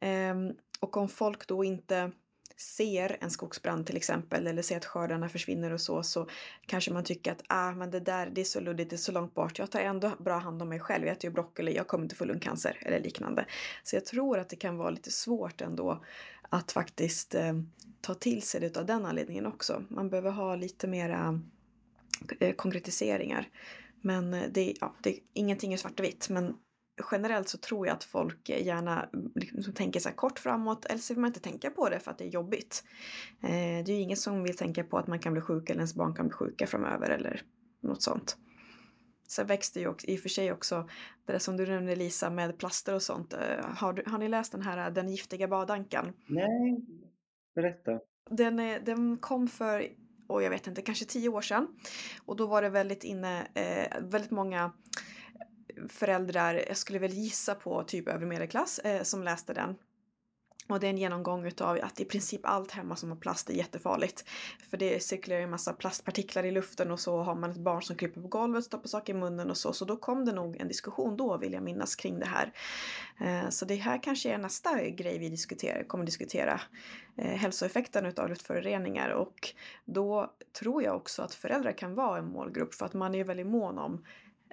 Eh, 0.00 0.34
och 0.80 0.96
om 0.96 1.08
folk 1.08 1.46
då 1.46 1.64
inte 1.64 2.12
ser 2.56 3.16
en 3.20 3.30
skogsbrand 3.30 3.86
till 3.86 3.96
exempel 3.96 4.46
eller 4.46 4.62
ser 4.62 4.76
att 4.76 4.84
skördarna 4.84 5.28
försvinner 5.28 5.72
och 5.72 5.80
så 5.80 6.02
så 6.02 6.28
kanske 6.66 6.92
man 6.92 7.04
tycker 7.04 7.32
att 7.32 7.42
ah, 7.48 7.72
men 7.72 7.90
det 7.90 8.00
där 8.00 8.30
det 8.32 8.40
är 8.40 8.44
så 8.44 8.60
luddigt, 8.60 8.90
det 8.90 8.96
är 8.96 8.98
så 8.98 9.12
långt 9.12 9.34
bort. 9.34 9.58
Jag 9.58 9.70
tar 9.70 9.80
ändå 9.80 10.12
bra 10.18 10.38
hand 10.38 10.62
om 10.62 10.68
mig 10.68 10.80
själv. 10.80 11.06
Jag 11.06 11.12
äter 11.12 11.30
ju 11.30 11.34
broccoli, 11.34 11.76
jag 11.76 11.86
kommer 11.86 12.04
inte 12.04 12.16
få 12.16 12.24
lungcancer 12.24 12.78
eller 12.80 13.00
liknande. 13.00 13.46
Så 13.82 13.96
jag 13.96 14.04
tror 14.04 14.38
att 14.38 14.48
det 14.48 14.56
kan 14.56 14.76
vara 14.76 14.90
lite 14.90 15.10
svårt 15.10 15.60
ändå 15.60 16.04
att 16.50 16.72
faktiskt 16.72 17.34
eh, 17.34 17.52
ta 18.00 18.14
till 18.14 18.42
sig 18.42 18.60
det 18.60 18.76
av 18.76 18.86
den 18.86 19.06
anledningen 19.06 19.46
också. 19.46 19.84
Man 19.88 20.10
behöver 20.10 20.30
ha 20.30 20.56
lite 20.56 20.86
mera 20.86 21.40
eh, 22.40 22.54
konkretiseringar. 22.54 23.48
Men 24.00 24.34
eh, 24.34 24.44
det, 24.50 24.74
ja, 24.80 24.94
det, 25.02 25.18
ingenting 25.32 25.72
är 25.72 25.76
svart 25.76 26.00
och 26.00 26.06
vitt 26.06 26.28
men 26.28 26.56
generellt 27.10 27.48
så 27.48 27.58
tror 27.58 27.86
jag 27.86 27.94
att 27.94 28.04
folk 28.04 28.48
gärna 28.48 29.08
liksom 29.34 29.74
tänker 29.74 30.00
så 30.00 30.10
kort 30.10 30.38
framåt 30.38 30.84
eller 30.84 30.98
så 30.98 31.14
vill 31.14 31.20
man 31.20 31.28
inte 31.28 31.40
tänka 31.40 31.70
på 31.70 31.88
det 31.88 32.00
för 32.00 32.10
att 32.10 32.18
det 32.18 32.24
är 32.24 32.28
jobbigt. 32.28 32.84
Eh, 33.42 33.84
det 33.84 33.92
är 33.92 33.96
ju 33.96 34.00
ingen 34.00 34.16
som 34.16 34.42
vill 34.42 34.56
tänka 34.56 34.84
på 34.84 34.98
att 34.98 35.06
man 35.06 35.18
kan 35.18 35.32
bli 35.32 35.42
sjuk 35.42 35.70
eller 35.70 35.80
ens 35.80 35.94
barn 35.94 36.14
kan 36.14 36.28
bli 36.28 36.34
sjuka 36.34 36.66
framöver 36.66 37.10
eller 37.10 37.42
något 37.80 38.02
sånt. 38.02 38.36
Sen 39.28 39.46
växte 39.46 39.80
ju 39.80 39.88
också, 39.88 40.06
i 40.06 40.16
och 40.16 40.20
för 40.20 40.28
sig 40.28 40.52
också 40.52 40.88
det 41.26 41.32
där 41.32 41.38
som 41.38 41.56
du 41.56 41.66
nämnde 41.66 41.96
Lisa 41.96 42.30
med 42.30 42.58
plaster 42.58 42.94
och 42.94 43.02
sånt. 43.02 43.32
Eh, 43.32 43.64
har, 43.64 43.92
du, 43.92 44.02
har 44.06 44.18
ni 44.18 44.28
läst 44.28 44.52
den 44.52 44.62
här 44.62 44.90
Den 44.90 45.08
giftiga 45.08 45.48
badankan? 45.48 46.12
Nej, 46.26 46.80
berätta. 47.54 48.00
Den, 48.30 48.56
den 48.56 49.16
kom 49.18 49.48
för, 49.48 49.86
och 50.26 50.42
jag 50.42 50.50
vet 50.50 50.66
inte, 50.66 50.82
kanske 50.82 51.04
tio 51.04 51.28
år 51.28 51.40
sedan. 51.40 51.68
Och 52.24 52.36
då 52.36 52.46
var 52.46 52.62
det 52.62 52.68
väldigt 52.68 53.04
inne, 53.04 53.46
eh, 53.54 54.00
väldigt 54.00 54.30
många 54.30 54.72
föräldrar, 55.88 56.64
jag 56.68 56.76
skulle 56.76 56.98
väl 56.98 57.12
gissa 57.12 57.54
på 57.54 57.82
typ 57.82 58.08
övre 58.08 58.26
medelklass, 58.26 58.78
eh, 58.78 59.02
som 59.02 59.22
läste 59.22 59.54
den. 59.54 59.76
Och 60.68 60.80
det 60.80 60.86
är 60.86 60.90
en 60.90 60.98
genomgång 60.98 61.46
utav 61.46 61.78
att 61.82 62.00
i 62.00 62.04
princip 62.04 62.40
allt 62.44 62.70
hemma 62.70 62.96
som 62.96 63.10
har 63.10 63.16
plast 63.16 63.50
är 63.50 63.54
jättefarligt. 63.54 64.24
För 64.70 64.76
det 64.76 65.02
cirkulerar 65.02 65.40
en 65.40 65.50
massa 65.50 65.72
plastpartiklar 65.72 66.44
i 66.44 66.50
luften 66.50 66.90
och 66.90 67.00
så 67.00 67.22
har 67.22 67.34
man 67.34 67.50
ett 67.50 67.56
barn 67.56 67.82
som 67.82 67.96
kryper 67.96 68.20
på 68.20 68.28
golvet, 68.28 68.64
stoppar 68.64 68.88
saker 68.88 69.14
i 69.14 69.16
munnen 69.16 69.50
och 69.50 69.56
så. 69.56 69.72
Så 69.72 69.84
då 69.84 69.96
kom 69.96 70.24
det 70.24 70.32
nog 70.32 70.56
en 70.56 70.68
diskussion 70.68 71.16
då 71.16 71.36
vill 71.36 71.52
jag 71.52 71.62
minnas 71.62 71.96
kring 71.96 72.18
det 72.18 72.26
här. 72.26 72.52
Eh, 73.20 73.48
så 73.50 73.64
det 73.64 73.74
här 73.74 74.02
kanske 74.02 74.30
är 74.30 74.38
nästa 74.38 74.88
grej 74.88 75.18
vi 75.18 75.28
diskuterar, 75.28 75.84
kommer 75.84 76.04
diskutera. 76.04 76.60
Eh, 77.16 77.36
hälsoeffekten 77.36 78.06
utav 78.06 78.28
luftföroreningar 78.28 79.10
och 79.10 79.54
då 79.84 80.32
tror 80.60 80.82
jag 80.82 80.96
också 80.96 81.22
att 81.22 81.34
föräldrar 81.34 81.72
kan 81.72 81.94
vara 81.94 82.18
en 82.18 82.28
målgrupp 82.32 82.74
för 82.74 82.86
att 82.86 82.94
man 82.94 83.14
är 83.14 83.18
ju 83.18 83.24
väldigt 83.24 83.46
mån 83.46 83.78
om 83.78 84.04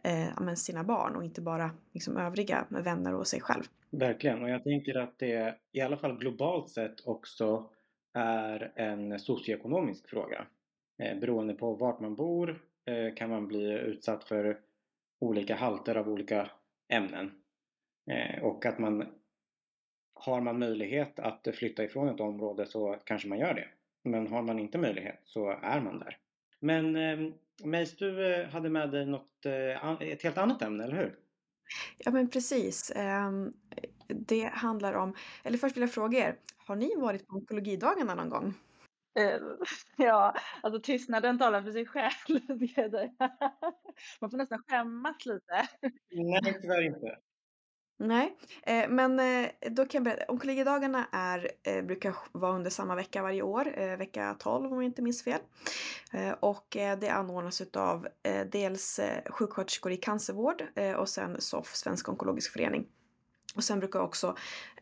eh, 0.04 0.54
sina 0.56 0.84
barn 0.84 1.16
och 1.16 1.24
inte 1.24 1.42
bara 1.42 1.72
liksom, 1.92 2.18
övriga 2.18 2.66
med 2.70 2.84
vänner 2.84 3.14
och 3.14 3.28
sig 3.28 3.42
själv. 3.42 3.64
Verkligen, 3.90 4.44
och 4.44 4.50
jag 4.50 4.64
tänker 4.64 4.96
att 4.96 5.20
det 5.20 5.56
i 5.72 5.82
alla 5.82 5.98
fall 5.98 6.18
globalt 6.18 6.70
sett 6.70 7.08
också 7.08 7.70
är 8.14 8.72
en 8.76 9.20
socioekonomisk 9.20 10.10
fråga. 10.10 10.46
Eh, 10.98 11.20
beroende 11.20 11.54
på 11.54 11.74
vart 11.74 12.00
man 12.00 12.16
bor 12.16 12.62
eh, 12.86 13.16
kan 13.16 13.30
man 13.30 13.48
bli 13.48 13.72
utsatt 13.72 14.24
för 14.24 14.60
olika 15.20 15.56
halter 15.56 15.96
av 15.96 16.10
olika 16.10 16.50
ämnen. 16.90 17.32
Eh, 18.12 18.44
och 18.44 18.66
att 18.66 18.80
man 18.80 19.06
har 20.14 20.42
man 20.42 20.60
möjlighet 20.60 21.20
att 21.20 21.48
flytta 21.54 21.84
ifrån 21.84 22.10
ett 22.10 22.20
område 22.20 22.66
så 22.66 22.98
kanske 23.04 23.28
man 23.28 23.40
gör 23.40 23.54
det. 23.54 23.68
Men 24.04 24.28
har 24.28 24.42
man 24.42 24.60
inte 24.60 24.78
möjlighet 24.78 25.20
så 25.24 25.50
är 25.50 25.82
man 25.82 26.00
där. 26.00 26.18
Men 26.60 26.96
ehm, 26.96 27.34
Meis, 27.64 27.96
du 27.98 28.34
eh, 28.34 28.50
hade 28.50 28.70
med 28.70 28.92
dig 28.92 29.06
något, 29.06 29.46
eh, 29.46 30.02
ett 30.02 30.24
helt 30.24 30.38
annat 30.38 30.62
ämne, 30.62 30.84
eller 30.84 30.96
hur? 30.96 31.16
Ja 31.98 32.12
men 32.12 32.30
precis. 32.30 32.92
Ehm, 32.96 33.54
det 34.08 34.44
handlar 34.54 34.94
om, 34.94 35.16
eller 35.44 35.58
först 35.58 35.76
vill 35.76 35.82
jag 35.82 35.92
fråga 35.92 36.20
er, 36.20 36.36
har 36.58 36.76
ni 36.76 36.96
varit 36.96 37.28
på 37.28 37.36
onkologidagarna 37.36 38.16
någon 38.16 38.30
gång? 38.30 38.54
Eh, 39.20 39.40
ja, 39.98 40.36
alltså 40.62 40.82
tystnaden 40.82 41.40
talar 41.40 41.62
för 41.62 41.72
sig 41.72 41.86
själv. 41.86 42.12
Man 44.22 44.32
får 44.32 44.38
nästan 44.38 44.64
skämmas 44.68 45.26
lite. 45.26 45.68
Nej, 46.12 46.60
tyvärr 46.62 46.82
inte. 46.82 47.18
Nej, 47.98 48.38
eh, 48.64 48.90
men 48.90 49.20
eh, 49.20 49.50
då 49.72 49.86
kan 49.86 50.00
jag 50.00 50.04
berätta. 50.04 50.32
Onkologidagarna 50.32 51.08
är, 51.12 51.52
eh, 51.64 51.82
brukar 51.82 52.16
vara 52.32 52.56
under 52.56 52.70
samma 52.70 52.96
vecka 52.96 53.22
varje 53.22 53.42
år, 53.42 53.80
eh, 53.80 53.98
vecka 53.98 54.36
12 54.40 54.72
om 54.72 54.74
jag 54.74 54.84
inte 54.84 55.02
minns 55.02 55.24
fel. 55.24 55.40
Eh, 56.14 56.32
och 56.32 56.78
eh, 56.78 57.00
det 57.00 57.10
anordnas 57.10 57.62
utav 57.62 58.08
eh, 58.24 58.46
dels 58.46 59.00
eh, 59.00 59.32
sjuksköterskor 59.32 59.92
i 59.92 59.98
cancervård 59.98 60.64
eh, 60.76 60.94
och 60.94 61.10
sen 61.10 61.42
SOF, 61.42 61.76
Svensk 61.76 62.10
Onkologisk 62.10 62.54
Förening. 62.54 62.88
Och 63.56 63.64
sen 63.64 63.80
brukar 63.80 64.00
också 64.00 64.36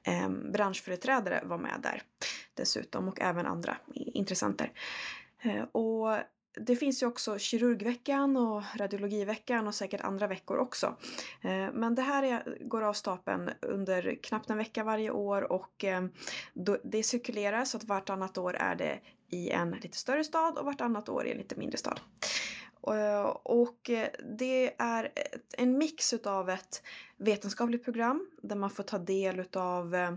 ehm, 0.03 0.51
branschföreträdare 0.51 1.41
vara 1.45 1.59
med 1.59 1.79
där 1.83 2.03
dessutom 2.53 3.07
och 3.07 3.21
även 3.21 3.45
andra 3.45 3.77
intressenter. 3.93 4.71
och 5.71 6.17
det 6.53 6.75
finns 6.75 7.03
ju 7.03 7.07
också 7.07 7.37
kirurgveckan 7.37 8.37
och 8.37 8.63
radiologiveckan 8.75 9.67
och 9.67 9.75
säkert 9.75 10.01
andra 10.01 10.27
veckor 10.27 10.57
också. 10.57 10.97
Eh, 11.41 11.71
men 11.73 11.95
det 11.95 12.01
här 12.01 12.23
är, 12.23 12.57
går 12.61 12.81
av 12.81 12.93
stapeln 12.93 13.49
under 13.61 14.15
knappt 14.23 14.49
en 14.49 14.57
vecka 14.57 14.83
varje 14.83 15.11
år 15.11 15.51
och 15.51 15.83
eh, 15.83 16.03
det 16.83 17.03
cirkulerar 17.03 17.65
så 17.65 17.77
att 17.77 17.83
vartannat 17.83 18.37
år 18.37 18.55
är 18.55 18.75
det 18.75 18.99
i 19.29 19.49
en 19.49 19.71
lite 19.71 19.97
större 19.97 20.23
stad 20.23 20.57
och 20.57 20.65
vartannat 20.65 21.09
år 21.09 21.25
i 21.27 21.31
en 21.31 21.37
lite 21.37 21.55
mindre 21.55 21.77
stad. 21.77 21.99
Och 22.81 23.89
eh, 23.89 24.09
det 24.37 24.73
är 24.77 25.11
en 25.57 25.77
mix 25.77 26.13
utav 26.13 26.49
ett 26.49 26.83
vetenskapligt 27.17 27.83
program 27.83 28.27
där 28.41 28.55
man 28.55 28.69
får 28.69 28.83
ta 28.83 28.97
del 28.97 29.39
utav 29.39 29.95
eh, 29.95 30.11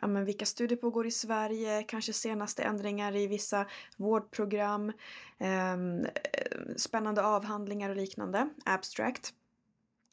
ja, 0.00 0.06
men 0.06 0.24
vilka 0.24 0.46
studier 0.46 0.78
pågår 0.78 1.06
i 1.06 1.10
Sverige, 1.10 1.82
kanske 1.82 2.12
senaste 2.12 2.62
ändringar 2.62 3.16
i 3.16 3.26
vissa 3.26 3.66
vårdprogram, 3.96 4.92
eh, 5.38 5.76
spännande 6.76 7.22
avhandlingar 7.22 7.90
och 7.90 7.96
liknande, 7.96 8.48
abstract. 8.64 9.34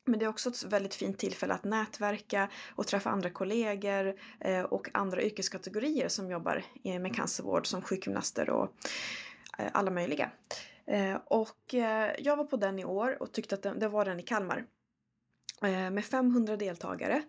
Men 0.05 0.19
det 0.19 0.25
är 0.25 0.29
också 0.29 0.49
ett 0.49 0.63
väldigt 0.63 0.95
fint 0.95 1.17
tillfälle 1.17 1.53
att 1.53 1.63
nätverka 1.63 2.49
och 2.75 2.87
träffa 2.87 3.09
andra 3.09 3.29
kollegor 3.29 4.15
eh, 4.39 4.61
och 4.61 4.89
andra 4.93 5.21
yrkeskategorier 5.21 6.07
som 6.07 6.31
jobbar 6.31 6.63
med 6.83 7.15
cancervård 7.15 7.67
som 7.67 7.81
sjukgymnaster 7.81 8.49
och 8.49 8.73
eh, 9.57 9.67
alla 9.73 9.91
möjliga. 9.91 10.31
Eh, 10.91 11.15
och 11.25 11.73
jag 12.17 12.35
var 12.35 12.43
på 12.43 12.57
den 12.57 12.79
i 12.79 12.85
år 12.85 13.21
och 13.21 13.31
tyckte 13.31 13.55
att 13.55 13.79
det 13.79 13.87
var 13.87 14.05
den 14.05 14.19
i 14.19 14.23
Kalmar. 14.23 14.65
Med 15.91 16.05
500 16.05 16.57
deltagare. 16.57 17.21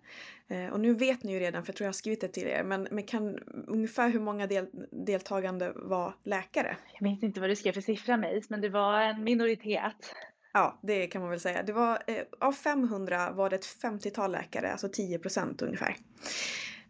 Och 0.73 0.81
nu 0.81 0.95
vet 0.95 1.23
ni 1.23 1.33
ju 1.33 1.41
redan, 1.41 1.65
för 1.65 1.73
jag 1.73 1.77
tror 1.77 1.85
jag 1.85 1.89
har 1.89 1.93
skrivit 1.93 2.21
det 2.21 2.29
till 2.29 2.47
er, 2.47 2.65
men, 2.65 2.89
men 2.91 3.05
kan 3.05 3.39
ungefär 3.67 4.09
hur 4.09 4.21
många 4.21 4.47
del, 4.47 4.67
deltagande 4.91 5.73
var 5.75 6.15
läkare? 6.25 6.77
Jag 6.93 7.03
minns 7.03 7.23
inte 7.23 7.41
vad 7.41 7.51
du 7.51 7.57
skrev 7.57 7.73
för 7.73 7.81
siffra 7.81 8.17
Meis, 8.17 8.51
men 8.51 8.61
det 8.61 8.69
var 8.69 9.01
en 9.01 9.25
minoritet. 9.25 10.15
Ja, 10.53 10.79
det 10.83 11.07
kan 11.07 11.21
man 11.21 11.31
väl 11.31 11.41
säga. 11.41 11.63
Det 11.63 11.73
var, 11.73 12.03
eh, 12.07 12.23
av 12.39 12.53
500 12.53 13.33
var 13.33 13.51
det 13.51 13.57
ett 13.57 13.67
50-tal 13.83 14.33
läkare, 14.33 14.73
alltså 14.73 14.89
10 14.89 15.19
procent 15.19 15.63
ungefär. 15.63 15.97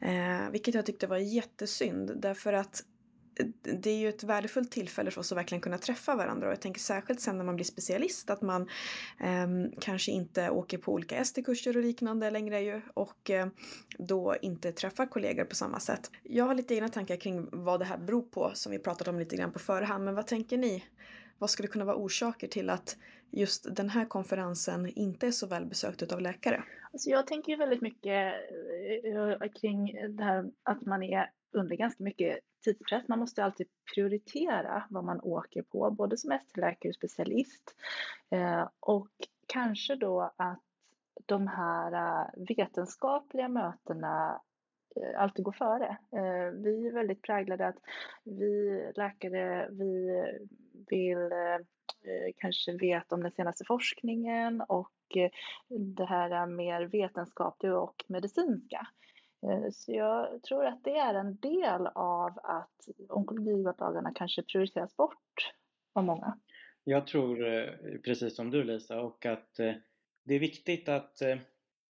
Eh, 0.00 0.50
vilket 0.50 0.75
jag 0.75 0.87
tyckte 0.87 1.07
var 1.07 1.17
jättesynd 1.17 2.12
därför 2.17 2.52
att 2.52 2.81
eh, 2.81 2.87
Eh, 3.38 3.46
det 3.62 3.90
är 3.90 3.96
ju 3.96 4.08
ett 4.08 4.24
värdefullt 4.24 4.70
tillfälle 4.70 5.10
för 5.10 5.20
oss 5.20 5.32
att 5.32 5.38
verkligen 5.38 5.62
kunna 5.62 5.78
träffa 5.78 6.16
varandra 6.16 6.46
och 6.46 6.52
jag 6.52 6.60
tänker 6.60 6.80
särskilt 6.80 7.20
sen 7.20 7.38
när 7.38 7.44
man 7.44 7.56
blir 7.56 7.64
specialist 7.64 8.30
att 8.30 8.42
man 8.42 8.62
eh, 9.20 9.48
kanske 9.80 10.12
inte 10.12 10.50
åker 10.50 10.78
på 10.78 10.92
olika 10.92 11.16
ST-kurser 11.16 11.76
och 11.76 11.82
liknande 11.82 12.30
längre 12.30 12.60
ju 12.60 12.80
och 12.94 13.30
eh, 13.30 13.46
då 13.98 14.36
inte 14.42 14.72
träffar 14.72 15.06
kollegor 15.06 15.44
på 15.44 15.54
samma 15.54 15.80
sätt. 15.80 16.10
Jag 16.22 16.44
har 16.44 16.54
lite 16.54 16.74
egna 16.74 16.88
tankar 16.88 17.16
kring 17.16 17.48
vad 17.52 17.80
det 17.80 17.84
här 17.84 17.98
beror 17.98 18.22
på 18.22 18.50
som 18.54 18.72
vi 18.72 18.78
pratat 18.78 19.08
om 19.08 19.18
lite 19.18 19.36
grann 19.36 19.52
på 19.52 19.58
förhand 19.58 20.04
men 20.04 20.14
vad 20.14 20.26
tänker 20.26 20.58
ni? 20.58 20.84
Vad 21.38 21.50
skulle 21.50 21.68
kunna 21.68 21.84
vara 21.84 21.96
orsaker 21.96 22.48
till 22.48 22.70
att 22.70 22.96
just 23.30 23.76
den 23.76 23.90
här 23.90 24.04
konferensen 24.04 24.92
inte 24.96 25.26
är 25.26 25.30
så 25.30 25.46
välbesökt 25.46 26.12
av 26.12 26.20
läkare? 26.20 26.64
Alltså 26.92 27.10
jag 27.10 27.26
tänker 27.26 27.52
ju 27.52 27.58
väldigt 27.58 27.80
mycket 27.80 28.34
eh, 29.04 29.32
eh, 29.32 29.52
kring 29.60 29.92
det 30.16 30.24
här 30.24 30.50
att 30.62 30.86
man 30.86 31.02
är 31.02 31.30
under 31.52 31.76
ganska 31.76 32.04
mycket 32.04 32.38
tidspress. 32.62 33.09
Man 33.09 33.19
måste 33.19 33.45
alltid 33.45 33.66
prioritera 33.95 34.85
vad 34.90 35.04
man 35.04 35.21
åker 35.21 35.62
på, 35.62 35.90
både 35.90 36.16
som 36.16 36.33
ST-läkare 36.33 36.90
och 36.90 36.95
specialist. 36.95 37.75
Eh, 38.31 38.69
och 38.81 39.11
kanske 39.47 39.97
då 39.97 40.33
att 40.37 40.62
de 41.26 41.47
här 41.49 41.92
eh, 41.92 42.26
vetenskapliga 42.57 43.49
mötena 43.49 44.40
eh, 44.97 45.21
alltid 45.23 45.45
går 45.45 45.52
före. 45.52 45.97
Vi 46.52 46.87
är 46.88 46.92
väldigt 46.92 47.23
präglade 47.23 47.66
att 47.66 47.78
vi 48.25 48.92
läkare, 48.97 49.69
vi 49.71 50.23
vill 50.90 51.31
kanske 52.37 52.73
veta 52.73 53.14
om 53.14 53.23
den 53.23 53.33
senaste 53.33 53.64
forskningen 53.64 54.61
och 54.69 54.92
det 55.69 56.04
här 56.04 56.47
mer 56.47 56.83
vetenskapliga 56.83 57.78
och 57.78 58.04
medicinska. 58.07 58.87
Eh, 59.42 59.70
så 59.72 59.92
jag 59.92 60.42
tror 60.42 60.66
att 60.66 60.84
det 60.84 60.96
är 60.96 61.14
en 61.14 61.37
del 61.37 61.87
av 61.94 62.38
att 62.42 62.88
onkologivårddagarna 63.08 64.12
kanske 64.14 64.42
prioriteras 64.42 64.96
bort 64.96 65.52
av 65.92 66.04
många. 66.04 66.38
Jag 66.84 67.06
tror 67.06 67.54
eh, 67.54 67.68
precis 68.04 68.37
som 68.37 68.50
du 68.50 68.64
Lisa 68.64 69.00
och 69.00 69.26
att 69.26 69.58
eh, 69.58 69.72
det 70.25 70.34
är 70.34 70.40
viktigt 70.40 70.88
att, 70.88 71.22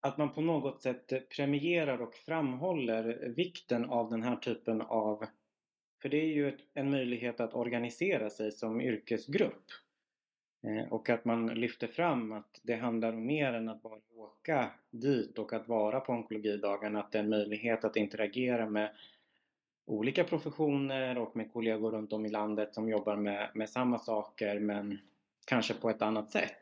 att 0.00 0.18
man 0.18 0.32
på 0.32 0.40
något 0.40 0.82
sätt 0.82 1.28
premierar 1.36 2.02
och 2.02 2.14
framhåller 2.14 3.32
vikten 3.36 3.90
av 3.90 4.10
den 4.10 4.22
här 4.22 4.36
typen 4.36 4.82
av 4.82 5.24
för 6.02 6.08
det 6.08 6.16
är 6.16 6.26
ju 6.26 6.58
en 6.74 6.90
möjlighet 6.90 7.40
att 7.40 7.54
organisera 7.54 8.30
sig 8.30 8.52
som 8.52 8.80
yrkesgrupp. 8.80 9.64
Eh, 10.62 10.92
och 10.92 11.10
att 11.10 11.24
man 11.24 11.46
lyfter 11.46 11.86
fram 11.86 12.32
att 12.32 12.60
det 12.62 12.74
handlar 12.74 13.12
om 13.12 13.26
mer 13.26 13.52
än 13.52 13.68
att 13.68 13.82
bara 13.82 13.98
åka 14.16 14.70
dit 14.90 15.38
och 15.38 15.52
att 15.52 15.68
vara 15.68 16.00
på 16.00 16.12
onkologidagen. 16.12 16.96
Att 16.96 17.12
det 17.12 17.18
är 17.18 17.22
en 17.22 17.28
möjlighet 17.28 17.84
att 17.84 17.96
interagera 17.96 18.68
med 18.68 18.90
olika 19.86 20.24
professioner 20.24 21.18
och 21.18 21.36
med 21.36 21.52
kollegor 21.52 21.90
runt 21.90 22.12
om 22.12 22.26
i 22.26 22.28
landet 22.28 22.74
som 22.74 22.88
jobbar 22.88 23.16
med, 23.16 23.50
med 23.54 23.70
samma 23.70 23.98
saker 23.98 24.60
men 24.60 24.98
kanske 25.46 25.74
på 25.74 25.90
ett 25.90 26.02
annat 26.02 26.30
sätt. 26.30 26.58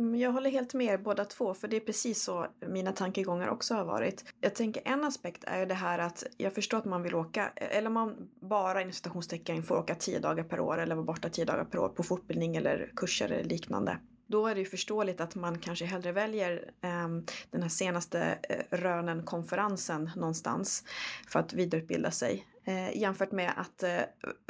Mm, 0.00 0.20
jag 0.20 0.32
håller 0.32 0.50
helt 0.50 0.74
med 0.74 0.86
er 0.86 0.98
båda 0.98 1.24
två, 1.24 1.54
för 1.54 1.68
det 1.68 1.76
är 1.76 1.80
precis 1.80 2.22
så 2.22 2.46
mina 2.66 2.92
tankegångar 2.92 3.48
också 3.48 3.74
har 3.74 3.84
varit. 3.84 4.24
Jag 4.40 4.54
tänker 4.54 4.82
en 4.84 5.04
aspekt 5.04 5.44
är 5.46 5.66
det 5.66 5.74
här 5.74 5.98
att 5.98 6.24
jag 6.36 6.54
förstår 6.54 6.78
att 6.78 6.84
man 6.84 7.02
vill 7.02 7.14
åka, 7.14 7.52
e-, 7.56 7.64
eller 7.64 7.90
man 7.90 8.28
bara 8.40 8.82
inom 8.82 8.92
citationstecken 8.92 9.62
får 9.62 9.76
åka 9.78 9.94
tio 9.94 10.18
dagar 10.18 10.44
per 10.44 10.60
år 10.60 10.78
eller 10.78 10.94
vara 10.94 11.04
borta 11.04 11.28
tio 11.28 11.44
dagar 11.44 11.64
per 11.64 11.78
år 11.78 11.88
på 11.88 12.02
fortbildning 12.02 12.56
eller 12.56 12.92
kurser 12.96 13.28
eller 13.28 13.44
liknande. 13.44 13.98
Då 14.26 14.46
är 14.46 14.54
det 14.54 14.60
ju 14.60 14.66
förståeligt 14.66 15.20
att 15.20 15.34
man 15.34 15.58
kanske 15.58 15.84
hellre 15.84 16.12
väljer 16.12 16.70
eh, 16.80 17.08
den 17.50 17.62
här 17.62 17.68
senaste 17.68 18.38
eh, 18.42 18.76
rönen-konferensen 18.76 20.10
någonstans 20.16 20.84
för 21.28 21.40
att 21.40 21.52
vidareutbilda 21.52 22.10
sig 22.10 22.46
eh, 22.64 22.96
jämfört 22.96 23.32
med 23.32 23.52
att 23.56 23.82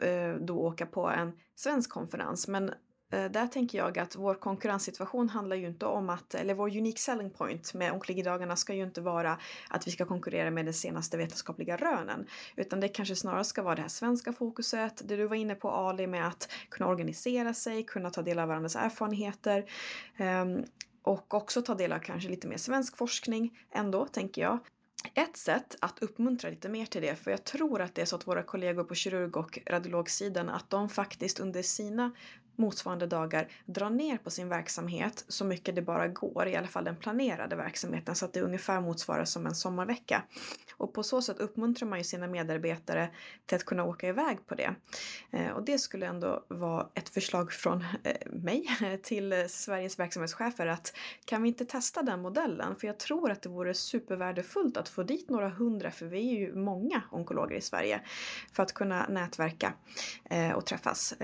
eh, 0.02 0.34
då 0.40 0.58
åka 0.58 0.86
på 0.86 1.08
en 1.08 1.32
svensk 1.56 1.90
konferens. 1.90 2.48
Men 2.48 2.70
Eh, 3.10 3.30
där 3.30 3.46
tänker 3.46 3.78
jag 3.78 3.98
att 3.98 4.16
vår 4.16 4.34
konkurrenssituation 4.34 5.28
handlar 5.28 5.56
ju 5.56 5.66
inte 5.66 5.86
om 5.86 6.10
att, 6.10 6.34
eller 6.34 6.54
vår 6.54 6.68
unique 6.68 6.98
selling 6.98 7.30
point 7.30 7.74
med 7.74 7.92
onkologidagarna 7.92 8.56
ska 8.56 8.74
ju 8.74 8.82
inte 8.82 9.00
vara 9.00 9.38
att 9.68 9.86
vi 9.86 9.90
ska 9.90 10.06
konkurrera 10.06 10.50
med 10.50 10.64
den 10.64 10.74
senaste 10.74 11.16
vetenskapliga 11.16 11.76
rönen. 11.76 12.26
Utan 12.56 12.80
det 12.80 12.88
kanske 12.88 13.16
snarare 13.16 13.44
ska 13.44 13.62
vara 13.62 13.74
det 13.74 13.82
här 13.82 13.88
svenska 13.88 14.32
fokuset, 14.32 15.02
det 15.04 15.16
du 15.16 15.26
var 15.26 15.36
inne 15.36 15.54
på 15.54 15.70
Ali 15.70 16.06
med 16.06 16.26
att 16.26 16.48
kunna 16.68 16.88
organisera 16.88 17.54
sig, 17.54 17.84
kunna 17.84 18.10
ta 18.10 18.22
del 18.22 18.38
av 18.38 18.48
varandras 18.48 18.76
erfarenheter. 18.76 19.70
Ehm, 20.16 20.64
och 21.02 21.34
också 21.34 21.62
ta 21.62 21.74
del 21.74 21.92
av 21.92 21.98
kanske 21.98 22.28
lite 22.28 22.48
mer 22.48 22.56
svensk 22.56 22.96
forskning 22.96 23.58
ändå, 23.70 24.06
tänker 24.06 24.42
jag. 24.42 24.58
Ett 25.14 25.36
sätt 25.36 25.76
att 25.80 26.02
uppmuntra 26.02 26.50
lite 26.50 26.68
mer 26.68 26.86
till 26.86 27.02
det, 27.02 27.16
för 27.16 27.30
jag 27.30 27.44
tror 27.44 27.80
att 27.80 27.94
det 27.94 28.02
är 28.02 28.06
så 28.06 28.16
att 28.16 28.26
våra 28.26 28.42
kollegor 28.42 28.84
på 28.84 28.94
kirurg 28.94 29.36
och 29.36 29.58
radiologsidan, 29.66 30.48
att 30.48 30.70
de 30.70 30.88
faktiskt 30.88 31.40
under 31.40 31.62
sina 31.62 32.12
motsvarande 32.56 33.06
dagar 33.06 33.48
dra 33.66 33.88
ner 33.88 34.18
på 34.18 34.30
sin 34.30 34.48
verksamhet 34.48 35.24
så 35.28 35.44
mycket 35.44 35.74
det 35.74 35.82
bara 35.82 36.08
går, 36.08 36.46
i 36.46 36.56
alla 36.56 36.68
fall 36.68 36.84
den 36.84 36.96
planerade 36.96 37.56
verksamheten, 37.56 38.14
så 38.14 38.24
att 38.24 38.32
det 38.32 38.40
ungefär 38.40 38.80
motsvarar 38.80 39.24
som 39.24 39.46
en 39.46 39.54
sommarvecka. 39.54 40.22
Och 40.76 40.92
på 40.92 41.02
så 41.02 41.22
sätt 41.22 41.38
uppmuntrar 41.38 41.88
man 41.88 41.98
ju 41.98 42.04
sina 42.04 42.26
medarbetare 42.26 43.10
till 43.46 43.56
att 43.56 43.64
kunna 43.64 43.84
åka 43.84 44.08
iväg 44.08 44.46
på 44.46 44.54
det. 44.54 44.74
Eh, 45.30 45.50
och 45.50 45.64
det 45.64 45.78
skulle 45.78 46.06
ändå 46.06 46.44
vara 46.48 46.88
ett 46.94 47.08
förslag 47.08 47.52
från 47.52 47.84
eh, 48.04 48.32
mig 48.32 48.66
till 49.02 49.46
Sveriges 49.48 49.98
verksamhetschefer 49.98 50.66
att 50.66 50.92
kan 51.24 51.42
vi 51.42 51.48
inte 51.48 51.64
testa 51.64 52.02
den 52.02 52.22
modellen? 52.22 52.76
För 52.76 52.86
jag 52.86 52.98
tror 52.98 53.30
att 53.30 53.42
det 53.42 53.48
vore 53.48 53.74
supervärdefullt 53.74 54.76
att 54.76 54.88
få 54.88 55.02
dit 55.02 55.30
några 55.30 55.48
hundra, 55.48 55.90
för 55.90 56.06
vi 56.06 56.18
är 56.18 56.40
ju 56.40 56.54
många 56.54 57.02
onkologer 57.10 57.56
i 57.56 57.60
Sverige, 57.60 58.00
för 58.52 58.62
att 58.62 58.72
kunna 58.72 59.06
nätverka 59.08 59.72
eh, 60.30 60.52
och 60.52 60.66
träffas. 60.66 61.14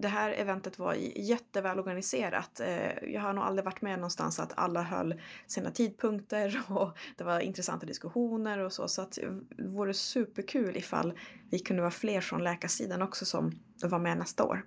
Det 0.00 0.08
här 0.08 0.19
här 0.20 0.32
eventet 0.32 0.78
var 0.78 0.94
jätteväl 1.16 1.78
organiserat. 1.78 2.60
Eh, 2.60 3.04
jag 3.12 3.20
har 3.20 3.32
nog 3.32 3.44
aldrig 3.44 3.64
varit 3.64 3.82
med 3.82 3.98
någonstans 3.98 4.40
att 4.40 4.52
alla 4.58 4.82
höll 4.82 5.20
sina 5.46 5.70
tidpunkter 5.70 6.62
och 6.68 6.98
det 7.16 7.24
var 7.24 7.40
intressanta 7.40 7.86
diskussioner 7.86 8.58
och 8.58 8.72
så. 8.72 8.88
Så 8.88 9.02
att 9.02 9.18
det 9.56 9.64
vore 9.64 9.94
superkul 9.94 10.76
ifall 10.76 11.18
vi 11.50 11.58
kunde 11.58 11.82
vara 11.82 11.90
fler 11.90 12.20
från 12.20 12.44
läkarsidan 12.44 13.02
också 13.02 13.24
som 13.24 13.52
var 13.82 13.98
med 13.98 14.18
nästa 14.18 14.44
år. 14.44 14.64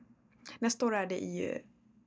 Nästa 0.60 0.86
år 0.86 0.96
är 0.96 1.06
det 1.06 1.20
i 1.20 1.62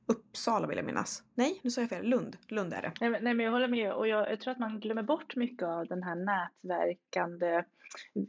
Uppsala 0.08 0.66
vill 0.66 0.76
jag 0.76 0.86
minnas. 0.86 1.22
Nej, 1.34 1.60
nu 1.62 1.70
sa 1.70 1.80
jag 1.80 1.90
fel. 1.90 2.06
Lund. 2.06 2.36
Lund 2.48 2.72
är 2.72 2.82
det. 2.82 2.92
Nej, 3.00 3.10
men, 3.10 3.24
nej, 3.24 3.34
men 3.34 3.44
jag 3.44 3.52
håller 3.52 3.68
med 3.68 3.92
och 3.92 4.08
jag, 4.08 4.30
jag, 4.30 4.40
tror 4.40 4.52
att 4.52 4.58
man 4.58 4.80
glömmer 4.80 5.02
bort 5.02 5.36
mycket 5.36 5.62
av 5.62 5.86
den 5.86 6.02
här 6.02 6.14
nätverkande 6.14 7.64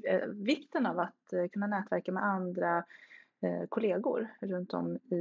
eh, 0.09 0.27
vikten 0.27 0.85
av 0.85 0.99
att 0.99 1.33
eh, 1.33 1.47
kunna 1.53 1.67
nätverka 1.67 2.11
med 2.11 2.23
andra 2.23 2.83
kollegor 3.69 4.27
runt 4.41 4.73
om 4.73 4.95
i, 4.95 5.15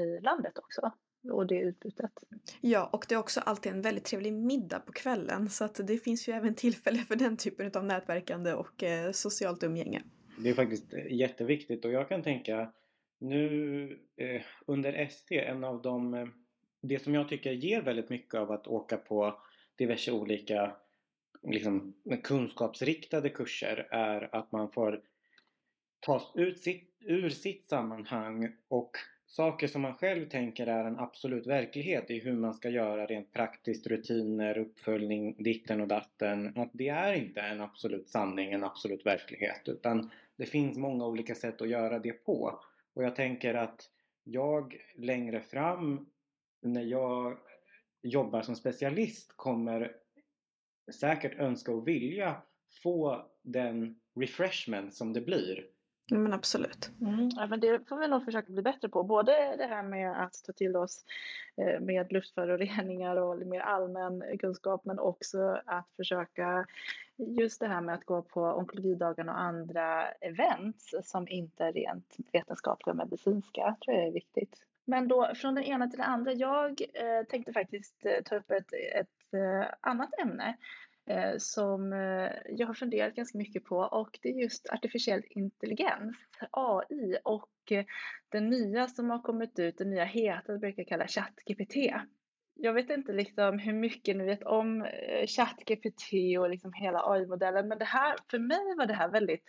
i 0.00 0.20
landet 0.22 0.58
också 0.58 0.92
och 1.30 1.46
det 1.46 1.58
utbytet. 1.58 2.12
Ja, 2.60 2.90
och 2.92 3.06
det 3.08 3.14
är 3.14 3.18
också 3.18 3.40
alltid 3.40 3.72
en 3.72 3.82
väldigt 3.82 4.04
trevlig 4.04 4.32
middag 4.32 4.78
på 4.80 4.92
kvällen 4.92 5.50
så 5.50 5.64
att 5.64 5.80
det 5.86 5.98
finns 5.98 6.28
ju 6.28 6.32
även 6.32 6.54
tillfälle 6.54 6.98
för 6.98 7.16
den 7.16 7.36
typen 7.36 7.70
av 7.74 7.84
nätverkande 7.84 8.52
och 8.52 8.82
eh, 8.82 9.12
socialt 9.12 9.62
umgänge. 9.62 10.02
Det 10.38 10.50
är 10.50 10.54
faktiskt 10.54 10.94
eh, 10.94 11.12
jätteviktigt 11.12 11.84
och 11.84 11.92
jag 11.92 12.08
kan 12.08 12.22
tänka 12.22 12.72
nu 13.20 13.84
eh, 14.16 14.42
under 14.66 14.92
ST, 14.92 15.38
en 15.38 15.64
av 15.64 15.82
de, 15.82 16.14
eh, 16.14 16.26
det 16.82 17.02
som 17.02 17.14
jag 17.14 17.28
tycker 17.28 17.52
ger 17.52 17.82
väldigt 17.82 18.10
mycket 18.10 18.34
av 18.34 18.50
att 18.50 18.66
åka 18.66 18.96
på 18.96 19.42
diverse 19.76 20.12
olika 20.12 20.76
liksom, 21.42 21.94
kunskapsriktade 22.22 23.28
kurser 23.28 23.88
är 23.90 24.34
att 24.34 24.52
man 24.52 24.70
får 24.72 25.02
tas 26.00 26.32
ut 26.34 26.60
sitt 26.60 26.88
ur 27.00 27.30
sitt 27.30 27.68
sammanhang 27.68 28.52
och 28.68 28.96
saker 29.26 29.66
som 29.66 29.82
man 29.82 29.94
själv 29.94 30.28
tänker 30.28 30.66
är 30.66 30.84
en 30.84 30.98
absolut 30.98 31.46
verklighet 31.46 32.10
i 32.10 32.18
hur 32.18 32.32
man 32.32 32.54
ska 32.54 32.68
göra 32.68 33.06
rent 33.06 33.32
praktiskt, 33.32 33.86
rutiner, 33.86 34.58
uppföljning, 34.58 35.42
ditten 35.42 35.80
och 35.80 35.88
datten. 35.88 36.58
Att 36.58 36.70
det 36.72 36.88
är 36.88 37.12
inte 37.12 37.40
en 37.40 37.60
absolut 37.60 38.08
sanning, 38.08 38.52
en 38.52 38.64
absolut 38.64 39.06
verklighet 39.06 39.68
utan 39.68 40.10
det 40.36 40.46
finns 40.46 40.78
många 40.78 41.06
olika 41.06 41.34
sätt 41.34 41.62
att 41.62 41.68
göra 41.68 41.98
det 41.98 42.12
på. 42.12 42.60
Och 42.94 43.04
jag 43.04 43.16
tänker 43.16 43.54
att 43.54 43.90
jag 44.24 44.76
längre 44.96 45.40
fram 45.40 46.10
när 46.62 46.82
jag 46.82 47.38
jobbar 48.02 48.42
som 48.42 48.56
specialist 48.56 49.32
kommer 49.36 49.96
säkert 50.92 51.38
önska 51.38 51.72
och 51.72 51.88
vilja 51.88 52.42
få 52.82 53.26
den 53.42 54.00
refreshment 54.20 54.94
som 54.94 55.12
det 55.12 55.20
blir. 55.20 55.66
Men 56.10 56.32
absolut. 56.32 56.90
Mm, 57.00 57.28
ja, 57.36 57.46
men 57.46 57.60
det 57.60 57.88
får 57.88 57.96
vi 57.96 58.08
nog 58.08 58.24
försöka 58.24 58.52
bli 58.52 58.62
bättre 58.62 58.88
på. 58.88 59.02
Både 59.02 59.56
det 59.56 59.66
här 59.66 59.82
med 59.82 60.22
att 60.22 60.44
ta 60.46 60.52
till 60.52 60.76
oss 60.76 61.04
eh, 61.56 61.80
med 61.80 62.12
luftföroreningar 62.12 63.16
och 63.16 63.46
mer 63.46 63.60
allmän 63.60 64.38
kunskap 64.38 64.84
men 64.84 64.98
också 64.98 65.60
att 65.64 65.88
försöka 65.96 66.66
just 67.16 67.60
det 67.60 67.66
här 67.66 67.80
med 67.80 67.94
att 67.94 68.04
gå 68.04 68.22
på 68.22 68.42
onkologidagen 68.42 69.28
och 69.28 69.40
andra 69.40 70.08
events 70.08 70.94
som 71.02 71.28
inte 71.28 71.64
är 71.64 71.72
rent 71.72 72.16
vetenskapliga 72.32 72.90
och 72.90 72.96
medicinska 72.96 73.76
tror 73.84 73.96
jag 73.96 74.06
är 74.06 74.12
viktigt. 74.12 74.62
Men 74.84 75.08
då 75.08 75.34
från 75.34 75.54
den 75.54 75.64
ena 75.64 75.88
till 75.88 75.98
den 75.98 76.08
andra. 76.08 76.32
Jag 76.32 76.80
eh, 76.94 77.26
tänkte 77.28 77.52
faktiskt 77.52 78.06
eh, 78.06 78.22
ta 78.24 78.36
upp 78.36 78.50
ett, 78.50 78.72
ett 78.72 79.34
eh, 79.34 79.74
annat 79.80 80.10
ämne 80.22 80.56
Eh, 81.10 81.38
som 81.38 81.92
eh, 81.92 82.30
jag 82.48 82.66
har 82.66 82.74
funderat 82.74 83.14
ganska 83.14 83.38
mycket 83.38 83.64
på 83.64 83.76
och 83.76 84.18
det 84.22 84.28
är 84.28 84.42
just 84.42 84.68
artificiell 84.70 85.22
intelligens, 85.30 86.16
AI 86.50 87.18
och 87.24 87.72
eh, 87.72 87.84
den 88.28 88.48
nya 88.48 88.88
som 88.88 89.10
har 89.10 89.22
kommit 89.22 89.58
ut, 89.58 89.78
den 89.78 89.90
nya 89.90 90.04
heta, 90.04 90.52
det 90.52 90.58
brukar 90.58 90.84
kalla 90.84 91.06
ChatGPT. 91.06 91.74
Jag 92.54 92.72
vet 92.72 92.90
inte 92.90 93.12
liksom 93.12 93.58
hur 93.58 93.72
mycket 93.72 94.16
ni 94.16 94.24
vet 94.24 94.42
om 94.42 94.82
eh, 94.82 95.26
ChatGPT 95.26 96.12
och 96.38 96.50
liksom 96.50 96.72
hela 96.72 97.02
AI-modellen, 97.10 97.68
men 97.68 97.78
det 97.78 97.84
här, 97.84 98.16
för 98.30 98.38
mig 98.38 98.76
var 98.76 98.86
det 98.86 98.94
här 98.94 99.08
väldigt 99.08 99.44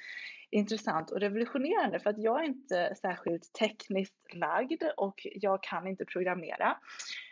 intressant 0.50 1.12
och 1.12 1.20
revolutionerande 1.20 2.00
för 2.00 2.10
att 2.10 2.24
jag 2.24 2.44
är 2.44 2.46
inte 2.46 2.96
särskilt 3.02 3.54
tekniskt 3.54 4.34
lagd 4.34 4.84
och 4.98 5.28
jag 5.36 5.64
kan 5.64 5.88
inte 5.88 6.06
programmera. 6.06 6.78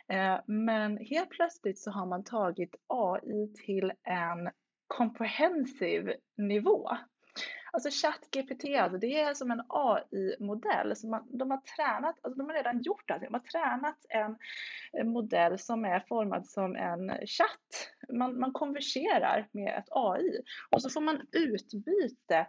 Eh, 0.09 0.39
men 0.45 0.97
helt 0.97 1.29
plötsligt 1.29 1.79
så 1.79 1.91
har 1.91 2.05
man 2.05 2.23
tagit 2.23 2.75
AI 2.87 3.53
till 3.65 3.91
en 4.03 4.49
comprehensive 4.87 6.13
nivå. 6.37 6.89
Alltså 7.71 7.89
ChatGPT, 7.89 8.65
alltså 8.79 8.97
det 8.97 9.19
är 9.19 9.33
som 9.33 9.51
en 9.51 9.61
AI-modell. 9.67 10.93
de 11.29 11.51
har 11.51 11.61
tränat, 11.75 12.15
alltså 12.21 12.37
de 12.37 12.47
har 12.47 12.53
redan 12.53 12.81
gjort 12.81 13.07
det. 13.07 13.19
De 13.19 13.33
har 13.33 13.39
tränat 13.39 14.05
en 14.93 15.11
modell 15.11 15.59
som 15.59 15.85
är 15.85 15.99
formad 15.99 16.47
som 16.47 16.75
en 16.75 17.09
chatt. 17.25 17.91
Man, 18.13 18.39
man 18.39 18.53
konverserar 18.53 19.47
med 19.51 19.77
ett 19.77 19.89
AI 19.91 20.41
och 20.71 20.81
så 20.81 20.89
får 20.89 21.01
man 21.01 21.21
utbyte 21.31 22.47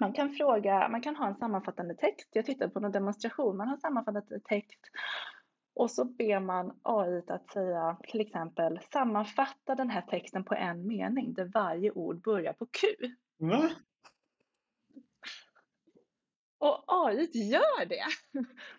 man 0.00 0.12
kan 0.12 0.32
fråga, 0.32 0.88
man 0.88 1.02
kan 1.02 1.16
ha 1.16 1.26
en 1.26 1.36
sammanfattande 1.36 1.94
text. 1.94 2.28
Jag 2.32 2.46
tittade 2.46 2.70
på 2.70 2.80
någon 2.80 2.92
demonstration, 2.92 3.56
man 3.56 3.68
har 3.68 3.76
sammanfattande 3.76 4.40
text 4.44 4.80
och 5.78 5.90
så 5.90 6.04
ber 6.04 6.40
man 6.40 6.80
AI 6.82 7.22
att 7.28 7.52
säga 7.52 7.96
till 8.02 8.20
exempel 8.20 8.80
sammanfatta 8.92 9.74
den 9.74 9.90
här 9.90 10.02
texten 10.02 10.44
på 10.44 10.54
en 10.54 10.86
mening 10.86 11.34
där 11.34 11.44
varje 11.44 11.90
ord 11.90 12.22
börjar 12.22 12.52
på 12.52 12.66
Q. 12.66 12.86
Va? 13.36 13.70
Och 16.58 16.84
AI 16.86 17.30
gör 17.32 17.86
det! 17.86 18.04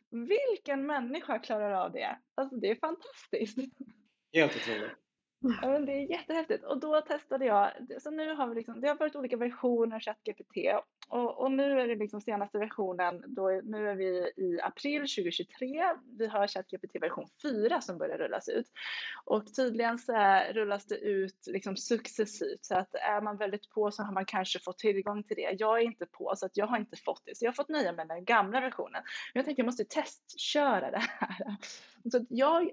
Vilken 0.09 0.85
människa 0.85 1.39
klarar 1.39 1.71
av 1.71 1.91
det? 1.91 2.19
Alltså 2.35 2.55
det 2.55 2.71
är 2.71 2.75
fantastiskt. 2.75 3.57
Helt 4.33 4.55
otroligt. 4.55 4.91
Ja, 5.41 5.69
men 5.69 5.86
det 5.86 5.91
är 5.91 6.12
jättehäftigt. 6.12 6.63
Och 6.63 6.80
då 6.80 7.02
testade 7.02 7.45
jag, 7.45 7.71
så 8.02 8.12
nu 8.12 8.34
har 8.34 8.47
vi 8.47 8.56
liksom, 8.56 8.82
det 8.82 8.88
har 8.88 8.95
varit 8.95 9.15
olika 9.15 9.38
versioner 9.38 9.95
av 9.95 10.02
ChatGPT 10.02 10.58
och, 11.10 11.41
och, 11.41 11.52
nu 11.52 11.82
är 11.82 11.88
det 11.88 11.95
liksom 11.95 12.21
senaste 12.21 12.58
versionen, 12.58 13.23
då, 13.28 13.62
nu 13.63 13.89
är 13.89 13.95
vi 13.95 14.34
i 14.38 14.60
april 14.63 14.99
2023. 15.02 15.84
Vi 16.17 16.28
har 16.28 16.47
ChatGPT 16.47 16.95
version 17.02 17.28
4 17.41 17.82
som 17.82 17.97
börjar 17.97 18.17
rullas 18.17 18.49
ut. 18.49 18.71
Och 19.25 19.54
tydligen 19.56 19.99
så 19.99 20.41
rullas 20.52 20.86
det 20.86 20.97
ut 20.97 21.47
liksom 21.47 21.78
successivt 21.78 22.65
så 22.65 22.75
att 22.75 22.95
är 22.95 23.21
man 23.21 23.38
väldigt 23.38 23.69
på 23.69 23.91
så 23.91 24.04
har 24.04 24.13
man 24.13 24.25
kanske 24.25 24.60
fått 24.60 24.78
tillgång 24.78 25.23
till 25.23 25.36
det. 25.36 25.56
Jag 25.60 25.80
är 25.80 25.84
inte 25.84 26.06
på 26.06 26.34
så 26.36 26.45
att 26.45 26.58
jag 26.58 26.67
har 26.67 26.78
inte 26.78 26.97
fått 26.97 27.21
det. 27.25 27.38
Så 27.38 27.45
jag 27.45 27.49
har 27.49 27.56
fått 27.56 27.69
nöja 27.69 27.91
mig 27.91 28.06
med 28.06 28.17
den 28.17 28.25
gamla 28.25 28.62
versionen. 28.62 29.02
Men 29.34 29.39
jag 29.39 29.45
tänkte 29.45 29.62
jag 29.62 29.65
måste 29.65 29.86
testköra 29.86 30.91
det 30.91 31.04
här. 31.19 31.56
Så 32.12 32.17
att 32.17 32.28
jag 32.30 32.69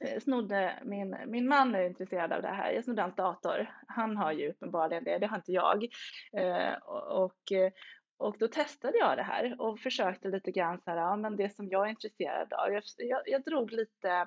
Eh, 0.00 0.20
snodde 0.20 0.78
min, 0.84 1.16
min 1.26 1.48
man 1.48 1.74
är 1.74 1.86
intresserad 1.86 2.32
av 2.32 2.42
det 2.42 2.48
här. 2.48 2.72
Jag 2.72 2.84
snodde 2.84 3.02
hans 3.02 3.14
dator. 3.14 3.70
Han 3.86 4.16
har 4.16 4.32
ju 4.32 4.50
uppenbarligen 4.50 5.04
det, 5.04 5.18
det 5.18 5.26
har 5.26 5.36
inte 5.36 5.52
jag. 5.52 5.84
Eh, 6.32 6.74
och, 7.08 7.52
eh, 7.52 7.72
och 8.16 8.36
då 8.38 8.48
testade 8.48 8.98
jag 8.98 9.16
det 9.16 9.22
här 9.22 9.60
och 9.60 9.80
försökte 9.80 10.28
lite 10.28 10.50
grann 10.50 10.80
så 10.80 10.90
här, 10.90 10.96
ja 10.96 11.16
men 11.16 11.36
det 11.36 11.54
som 11.54 11.68
jag 11.68 11.86
är 11.86 11.90
intresserad 11.90 12.52
av. 12.52 12.72
Jag, 12.72 12.82
jag, 12.96 13.22
jag 13.26 13.44
drog 13.44 13.72
lite 13.72 14.26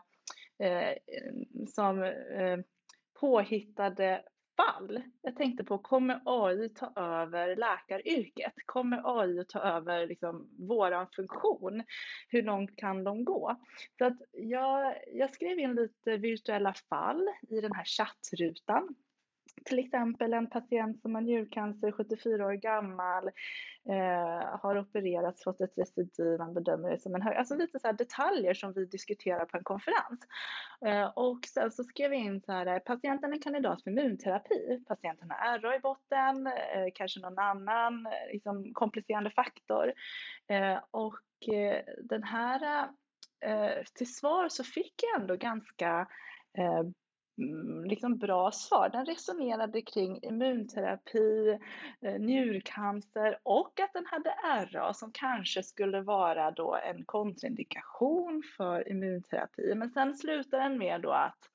eh, 0.59 0.89
eh 0.89 0.97
som 1.67 2.03
eh, 2.03 2.59
påhittade 3.19 4.23
fall. 4.61 5.01
Jag 5.21 5.35
tänkte 5.35 5.63
på, 5.63 5.77
kommer 5.77 6.21
AI 6.25 6.69
ta 6.69 6.93
över 6.95 7.55
läkaryrket? 7.55 8.53
Kommer 8.65 9.21
AI 9.21 9.39
att 9.39 9.49
ta 9.49 9.59
över 9.59 10.07
liksom 10.07 10.49
våran 10.59 11.07
funktion? 11.15 11.83
Hur 12.29 12.43
långt 12.43 12.75
kan 12.75 13.03
de 13.03 13.25
gå? 13.25 13.55
Så 13.97 14.05
att 14.05 14.17
jag, 14.31 14.95
jag 15.13 15.33
skrev 15.33 15.59
in 15.59 15.75
lite 15.75 16.17
virtuella 16.17 16.73
fall 16.73 17.27
i 17.49 17.61
den 17.61 17.71
här 17.73 17.85
chattrutan 17.85 18.95
till 19.65 19.79
exempel 19.79 20.33
en 20.33 20.49
patient 20.49 21.01
som 21.01 21.15
har 21.15 21.21
njurcancer, 21.21 21.91
74 21.91 22.45
år 22.45 22.53
gammal, 22.53 23.27
eh, 23.89 24.59
har 24.59 24.77
opererats, 24.77 25.43
fått 25.43 25.61
ett 25.61 25.77
recidiv, 25.77 26.39
man 26.39 26.53
bedömer 26.53 26.89
det 26.89 26.99
som 26.99 27.15
en 27.15 27.21
hög, 27.21 27.35
alltså 27.35 27.55
lite 27.55 27.79
så 27.79 27.87
här 27.87 27.93
detaljer 27.93 28.53
som 28.53 28.73
vi 28.73 28.85
diskuterar 28.85 29.45
på 29.45 29.57
en 29.57 29.63
konferens. 29.63 30.19
Eh, 30.85 31.05
och 31.05 31.45
sen 31.45 31.71
så 31.71 31.83
skrev 31.83 32.11
vi 32.11 32.17
in 32.17 32.41
så 32.41 32.51
här, 32.51 32.79
patienten 32.79 33.33
är 33.33 33.41
kandidat 33.41 33.83
för 33.83 33.91
immunterapi, 33.91 34.83
patienten 34.87 35.31
har 35.31 35.59
RA 35.59 35.75
i 35.75 35.79
botten, 35.79 36.47
eh, 36.47 36.87
kanske 36.93 37.19
någon 37.19 37.39
annan 37.39 38.05
eh, 38.05 38.33
liksom, 38.33 38.73
komplicerande 38.73 39.29
faktor. 39.29 39.93
Eh, 40.47 40.79
och 40.91 41.53
eh, 41.53 41.83
den 42.03 42.23
här, 42.23 42.89
eh, 43.45 43.83
till 43.93 44.13
svar 44.13 44.49
så 44.49 44.63
fick 44.63 44.93
jag 45.03 45.21
ändå 45.21 45.35
ganska 45.35 46.07
eh, 46.57 46.83
Mm, 47.37 47.83
liksom 47.85 48.17
bra 48.17 48.51
svar. 48.51 48.89
Den 48.89 49.05
resonerade 49.05 49.81
kring 49.81 50.19
immunterapi, 50.23 51.59
eh, 52.01 52.19
njurcancer 52.19 53.39
och 53.43 53.79
att 53.79 53.93
den 53.93 54.05
hade 54.05 54.29
RA 54.71 54.93
som 54.93 55.11
kanske 55.13 55.63
skulle 55.63 56.01
vara 56.01 56.51
då 56.51 56.75
en 56.75 57.05
kontraindikation 57.05 58.43
för 58.57 58.89
immunterapi. 58.89 59.75
Men 59.75 59.89
sen 59.89 60.15
slutar 60.15 60.59
den 60.59 60.77
med 60.77 61.01
då 61.01 61.11
att 61.11 61.49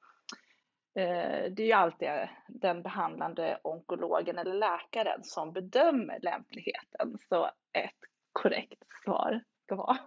eh, 0.95 1.53
det 1.53 1.63
är 1.63 1.67
ju 1.67 1.73
alltid 1.73 2.09
den 2.49 2.83
behandlande 2.83 3.61
onkologen 3.63 4.39
eller 4.39 4.55
läkaren 4.55 5.25
som 5.25 5.53
bedömer 5.53 6.19
lämpligheten. 6.23 7.19
Så 7.29 7.45
ett 7.73 8.01
korrekt 8.33 8.83
svar 9.05 9.45
ska 9.65 9.77
vara. 9.77 9.99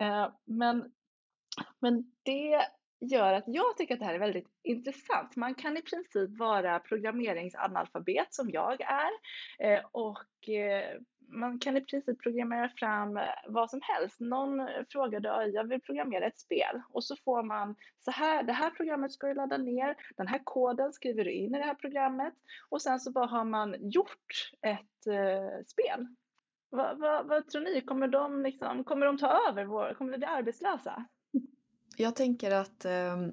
Eh, 0.00 0.32
men, 0.44 0.92
men 1.80 2.12
det 2.22 2.66
gör 3.00 3.32
att 3.32 3.44
jag 3.46 3.76
tycker 3.76 3.94
att 3.94 4.00
det 4.00 4.06
här 4.06 4.14
är 4.14 4.18
väldigt 4.18 4.48
intressant. 4.62 5.36
Man 5.36 5.54
kan 5.54 5.76
i 5.76 5.82
princip 5.82 6.38
vara 6.38 6.78
programmeringsanalfabet 6.78 8.34
som 8.34 8.50
jag 8.50 8.80
är 8.80 9.10
eh, 9.58 9.84
och 9.92 10.48
eh, 10.48 11.00
man 11.32 11.58
kan 11.58 11.76
i 11.76 11.80
princip 11.80 12.22
programmera 12.22 12.68
fram 12.68 13.16
eh, 13.16 13.24
vad 13.46 13.70
som 13.70 13.80
helst. 13.82 14.20
Någon 14.20 14.68
frågade 14.88 15.50
jag 15.52 15.64
vill 15.64 15.80
programmera 15.80 16.26
ett 16.26 16.38
spel 16.38 16.82
och 16.92 17.04
så 17.04 17.16
får 17.16 17.42
man 17.42 17.76
så 17.98 18.10
här, 18.10 18.42
det 18.42 18.52
här 18.52 18.70
programmet 18.70 19.12
ska 19.12 19.26
du 19.26 19.34
ladda 19.34 19.56
ner, 19.56 19.96
den 20.16 20.26
här 20.26 20.40
koden 20.44 20.92
skriver 20.92 21.24
du 21.24 21.32
in 21.32 21.54
i 21.54 21.58
det 21.58 21.64
här 21.64 21.74
programmet 21.74 22.34
och 22.68 22.82
sen 22.82 23.00
så 23.00 23.12
bara 23.12 23.26
har 23.26 23.44
man 23.44 23.76
gjort 23.80 24.52
ett 24.62 25.66
spel. 25.66 26.06
Vad, 26.70 26.98
vad, 26.98 27.26
vad 27.26 27.48
tror 27.48 27.62
ni, 27.62 27.80
kommer 27.80 28.08
de, 28.08 28.42
liksom, 28.42 28.84
kommer 28.84 29.06
de 29.06 29.18
ta 29.18 29.48
över? 29.48 29.64
Vår, 29.64 29.94
kommer 29.94 30.12
vi 30.12 30.18
bli 30.18 30.26
arbetslösa? 30.26 31.06
Jag 32.00 32.16
tänker 32.16 32.50
att 32.50 32.84
eh, 32.84 33.26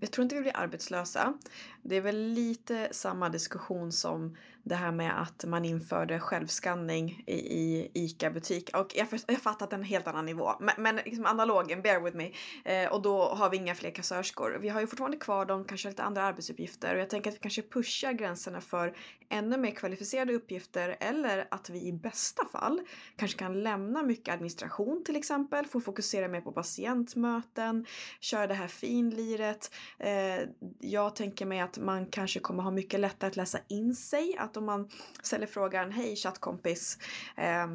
jag 0.00 0.10
tror 0.12 0.22
inte 0.22 0.34
vi 0.34 0.40
blir 0.40 0.56
arbetslösa. 0.56 1.34
Det 1.82 1.96
är 1.96 2.00
väl 2.00 2.16
lite 2.16 2.88
samma 2.92 3.28
diskussion 3.28 3.92
som 3.92 4.36
det 4.62 4.74
här 4.74 4.92
med 4.92 5.22
att 5.22 5.44
man 5.44 5.64
införde 5.64 6.20
självskanning 6.20 7.24
i, 7.26 7.34
i 7.34 7.90
ICA-butik. 7.94 8.76
Och 8.76 8.92
jag, 8.94 9.10
först, 9.10 9.24
jag 9.28 9.42
fattar 9.42 9.66
att 9.66 9.72
en 9.72 9.82
helt 9.82 10.06
annan 10.06 10.26
nivå. 10.26 10.52
Men, 10.60 10.74
men 10.78 10.96
liksom 10.96 11.26
analogen, 11.26 11.82
bear 11.82 12.00
with 12.00 12.16
me. 12.16 12.30
Eh, 12.64 12.92
och 12.92 13.02
då 13.02 13.22
har 13.22 13.50
vi 13.50 13.56
inga 13.56 13.74
fler 13.74 13.90
kassörskor. 13.90 14.58
Vi 14.60 14.68
har 14.68 14.80
ju 14.80 14.86
fortfarande 14.86 15.16
kvar 15.16 15.44
dem, 15.44 15.64
kanske 15.64 15.88
lite 15.88 16.02
andra 16.02 16.22
arbetsuppgifter. 16.22 16.94
Och 16.94 17.00
jag 17.00 17.10
tänker 17.10 17.30
att 17.30 17.36
vi 17.36 17.40
kanske 17.40 17.62
pushar 17.62 18.12
gränserna 18.12 18.60
för 18.60 18.96
ännu 19.28 19.56
mer 19.56 19.70
kvalificerade 19.70 20.34
uppgifter. 20.34 20.96
Eller 21.00 21.48
att 21.50 21.70
vi 21.70 21.86
i 21.86 21.92
bästa 21.92 22.44
fall 22.52 22.80
kanske 23.16 23.38
kan 23.38 23.62
lämna 23.62 24.02
mycket 24.02 24.34
administration 24.34 25.04
till 25.04 25.16
exempel. 25.16 25.66
Få 25.66 25.80
fokusera 25.80 26.28
mer 26.28 26.40
på 26.40 26.52
patientmöten. 26.52 27.86
Köra 28.20 28.46
det 28.46 28.54
här 28.54 28.68
finliret. 28.68 29.74
Eh, 29.98 30.40
jag 30.80 31.16
tänker 31.16 31.46
mig 31.46 31.60
att 31.60 31.78
man 31.78 32.06
kanske 32.06 32.40
kommer 32.40 32.62
ha 32.62 32.70
mycket 32.70 33.00
lättare 33.00 33.28
att 33.28 33.36
läsa 33.36 33.58
in 33.68 33.94
sig. 33.94 34.36
Att 34.50 34.56
om 34.56 34.64
man 34.64 34.88
ställer 35.22 35.46
frågan 35.46 35.92
Hej 35.92 36.16
chattkompis, 36.16 36.98
eh, 37.36 37.66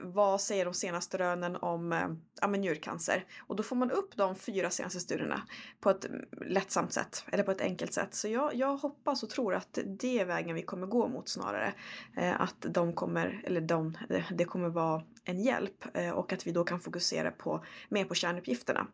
vad 0.00 0.40
säger 0.40 0.64
de 0.64 0.74
senaste 0.74 1.18
rönen 1.18 1.56
om 1.56 1.92
eh, 1.92 2.08
ja, 2.40 2.48
njurcancer? 2.48 3.24
Och 3.46 3.56
då 3.56 3.62
får 3.62 3.76
man 3.76 3.90
upp 3.90 4.16
de 4.16 4.36
fyra 4.36 4.70
senaste 4.70 5.00
studierna 5.00 5.42
på 5.80 5.90
ett 5.90 6.06
lättsamt 6.46 6.92
sätt 6.92 7.24
eller 7.32 7.42
på 7.42 7.50
ett 7.50 7.60
enkelt 7.60 7.92
sätt. 7.92 8.14
Så 8.14 8.28
jag, 8.28 8.54
jag 8.54 8.76
hoppas 8.76 9.22
och 9.22 9.30
tror 9.30 9.54
att 9.54 9.78
det 9.86 10.18
är 10.18 10.24
vägen 10.24 10.54
vi 10.54 10.62
kommer 10.62 10.86
gå 10.86 11.08
mot 11.08 11.28
snarare. 11.28 11.74
Eh, 12.16 12.40
att 12.40 12.56
de 12.60 12.92
kommer, 12.92 13.42
eller 13.44 13.60
de, 13.60 13.98
det 14.30 14.44
kommer 14.44 14.68
vara 14.68 15.02
en 15.24 15.40
hjälp 15.40 15.84
eh, 15.94 16.10
och 16.10 16.32
att 16.32 16.46
vi 16.46 16.52
då 16.52 16.64
kan 16.64 16.80
fokusera 16.80 17.30
på, 17.30 17.64
mer 17.88 18.04
på 18.04 18.14
kärnuppgifterna. 18.14 18.86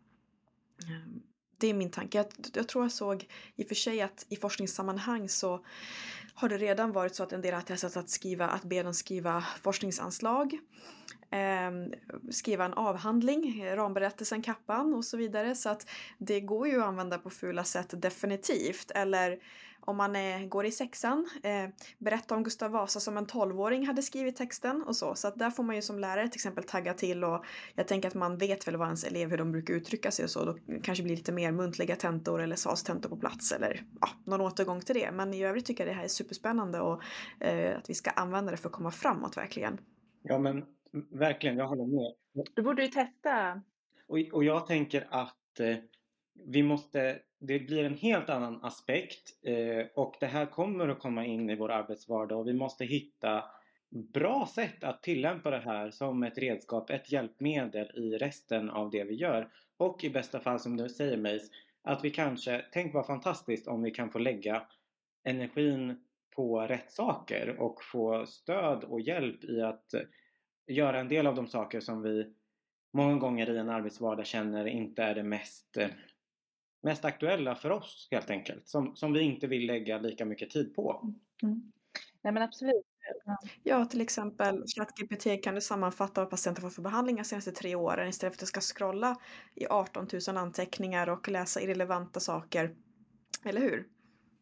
Ehm, 0.89 1.23
det 1.63 1.67
är 1.67 1.75
min 1.75 1.91
tanke. 1.91 2.19
Jag, 2.19 2.27
jag, 2.55 2.69
tror 2.69 2.85
jag 2.85 2.93
såg 2.93 3.29
i 3.57 3.65
och 3.65 3.69
för 3.69 3.75
sig 3.75 4.01
att 4.01 4.27
i 4.29 4.37
forskningssammanhang 4.37 5.29
så 5.29 5.65
har 6.35 6.49
det 6.49 6.59
redan 6.59 6.93
varit 6.93 7.15
så 7.15 7.23
att 7.23 7.33
en 7.33 7.43
del 7.43 7.55
har 7.55 7.61
testat 7.61 7.97
att 7.97 8.11
skriva, 8.11 8.49
att 8.49 8.65
be 8.65 8.83
dem 8.83 8.95
skriva 8.95 9.45
forskningsanslag, 9.63 10.59
eh, 11.31 11.71
skriva 12.31 12.65
en 12.65 12.75
avhandling, 12.75 13.67
ramberättelsen, 13.67 14.43
kappan 14.43 14.95
och 14.95 15.05
så 15.05 15.17
vidare. 15.17 15.55
Så 15.55 15.69
att 15.69 15.87
det 16.19 16.41
går 16.41 16.69
ju 16.69 16.81
att 16.81 16.89
använda 16.89 17.19
på 17.19 17.31
fula 17.31 17.65
sätt 17.65 18.03
definitivt. 18.03 18.91
Eller 18.91 19.39
om 19.85 19.97
man 19.97 20.17
är, 20.17 20.47
går 20.47 20.67
i 20.67 20.71
sexan, 20.71 21.29
eh, 21.43 21.69
berätta 21.99 22.35
om 22.35 22.43
Gustav 22.43 22.71
Vasa 22.71 23.01
som 23.01 23.17
en 23.17 23.27
tolvåring 23.27 23.87
hade 23.87 24.03
skrivit 24.03 24.37
texten 24.37 24.83
och 24.83 24.97
så. 24.97 25.15
Så 25.15 25.29
att 25.29 25.39
där 25.39 25.51
får 25.51 25.63
man 25.63 25.77
ju 25.77 25.83
som 25.83 25.99
lärare 25.99 26.29
till 26.29 26.39
exempel 26.39 26.65
tagga 26.65 26.95
till 26.95 27.25
och 27.25 27.45
jag 27.75 27.89
tänker 27.89 28.09
att 28.09 28.15
man 28.15 28.39
vet 28.39 28.69
väl 28.69 28.77
vad 28.77 28.89
ens 28.89 29.05
elev, 29.05 29.31
hur 29.31 29.39
de 29.39 29.53
brukar 29.53 29.75
uttrycka 29.75 30.11
sig 30.11 30.25
och 30.25 30.31
så. 30.31 30.45
Då 30.45 30.59
kanske 30.83 31.05
blir 31.05 31.17
lite 31.17 31.33
mer 31.33 31.53
muntliga 31.53 31.97
tentor 31.97 32.43
eller 32.43 32.57
SAS-tentor 32.57 33.09
på 33.09 33.17
plats 33.17 33.53
eller 33.53 33.85
ja, 34.01 34.09
någon 34.25 34.41
återgång 34.41 34.81
till 34.81 34.95
det. 34.95 35.13
Men 35.13 35.35
i 35.35 35.45
övrigt 35.45 35.67
tycker 35.67 35.87
jag 35.87 35.95
det 35.95 35.97
här 35.97 36.05
är 36.05 36.09
superspännande 36.09 36.81
och 36.81 37.03
eh, 37.41 37.79
att 37.79 37.91
vi 37.91 37.95
ska 37.95 38.11
använda 38.11 38.51
det 38.51 38.57
för 38.57 38.69
att 38.69 38.75
komma 38.75 38.91
framåt 38.91 39.37
verkligen. 39.37 39.79
Ja 40.23 40.39
men 40.39 40.65
verkligen, 41.11 41.57
jag 41.57 41.69
håller 41.69 41.87
med. 41.87 42.15
Du 42.55 42.63
borde 42.63 42.83
ju 42.83 42.89
testa. 42.89 43.63
Och, 44.09 44.19
och 44.33 44.45
jag 44.45 44.67
tänker 44.67 45.07
att 45.11 45.61
eh, 45.61 45.77
vi 46.35 46.63
måste 46.63 47.19
det 47.47 47.59
blir 47.59 47.85
en 47.85 47.97
helt 47.97 48.29
annan 48.29 48.65
aspekt 48.65 49.47
eh, 49.47 49.87
och 49.95 50.17
det 50.21 50.27
här 50.27 50.47
kommer 50.47 50.89
att 50.89 50.99
komma 50.99 51.27
in 51.27 51.51
i 51.51 51.57
vår 51.57 51.71
arbetsvardag 51.71 52.41
och 52.41 52.49
vi 52.49 52.53
måste 52.53 52.85
hitta 52.85 53.45
bra 53.91 54.49
sätt 54.55 54.85
att 54.85 55.03
tillämpa 55.03 55.51
det 55.51 55.61
här 55.61 55.91
som 55.91 56.23
ett 56.23 56.39
redskap, 56.39 56.91
ett 56.91 57.13
hjälpmedel 57.13 57.91
i 57.95 58.19
resten 58.19 58.71
av 58.71 58.91
det 58.91 59.05
vi 59.05 59.15
gör. 59.15 59.53
Och 59.77 60.05
i 60.05 60.11
bästa 60.11 60.41
fall 60.41 60.61
som 60.61 60.77
du 60.77 60.89
säger 60.89 61.17
Meis, 61.17 61.51
att 61.83 62.05
vi 62.05 62.11
kanske, 62.11 62.65
tänk 62.73 62.95
vad 62.95 63.07
fantastiskt 63.07 63.69
om 63.69 63.83
vi 63.83 63.91
kan 63.91 64.11
få 64.11 64.19
lägga 64.19 64.63
energin 65.25 66.05
på 66.37 66.61
rätt 66.61 66.93
saker 66.93 67.57
och 67.61 67.85
få 67.85 68.27
stöd 68.27 68.85
och 68.85 69.01
hjälp 69.01 69.45
i 69.45 69.61
att 69.61 69.95
göra 70.67 71.01
en 71.01 71.09
del 71.09 71.27
av 71.27 71.35
de 71.35 71.47
saker 71.47 71.81
som 71.81 72.03
vi 72.03 72.33
många 72.93 73.17
gånger 73.17 73.51
i 73.51 73.59
en 73.59 73.71
arbetsvardag 73.71 74.27
känner 74.27 74.67
inte 74.67 75.03
är 75.03 75.15
det 75.15 75.23
mest 75.23 75.77
eh, 75.77 75.89
mest 76.83 77.05
aktuella 77.05 77.55
för 77.55 77.71
oss 77.71 78.09
helt 78.11 78.31
enkelt. 78.31 78.69
Som, 78.69 78.97
som 78.97 79.13
vi 79.13 79.21
inte 79.21 79.47
vill 79.47 79.67
lägga 79.67 79.99
lika 79.99 80.25
mycket 80.25 80.51
tid 80.51 80.75
på. 80.75 81.15
Mm. 81.43 81.73
Nej 82.23 82.33
men 82.33 82.43
absolut. 82.43 82.87
Ja, 83.63 83.85
till 83.85 84.01
exempel 84.01 84.65
ChatGPT 84.67 85.45
kan 85.45 85.55
du 85.55 85.61
sammanfatta 85.61 86.21
vad 86.21 86.31
patienten 86.31 86.63
fått 86.63 86.75
för 86.75 86.83
behandlingar 86.83 87.23
de 87.23 87.29
senaste 87.29 87.53
tre 87.53 87.75
åren 87.75 88.09
istället 88.09 88.33
för 88.33 88.37
att 88.37 88.41
du 88.41 88.47
ska 88.47 88.61
scrolla 88.61 89.17
i 89.55 89.67
18 89.67 90.09
000 90.29 90.37
anteckningar 90.37 91.09
och 91.09 91.29
läsa 91.29 91.61
irrelevanta 91.61 92.21
saker. 92.21 92.75
Eller 93.45 93.61
hur? 93.61 93.89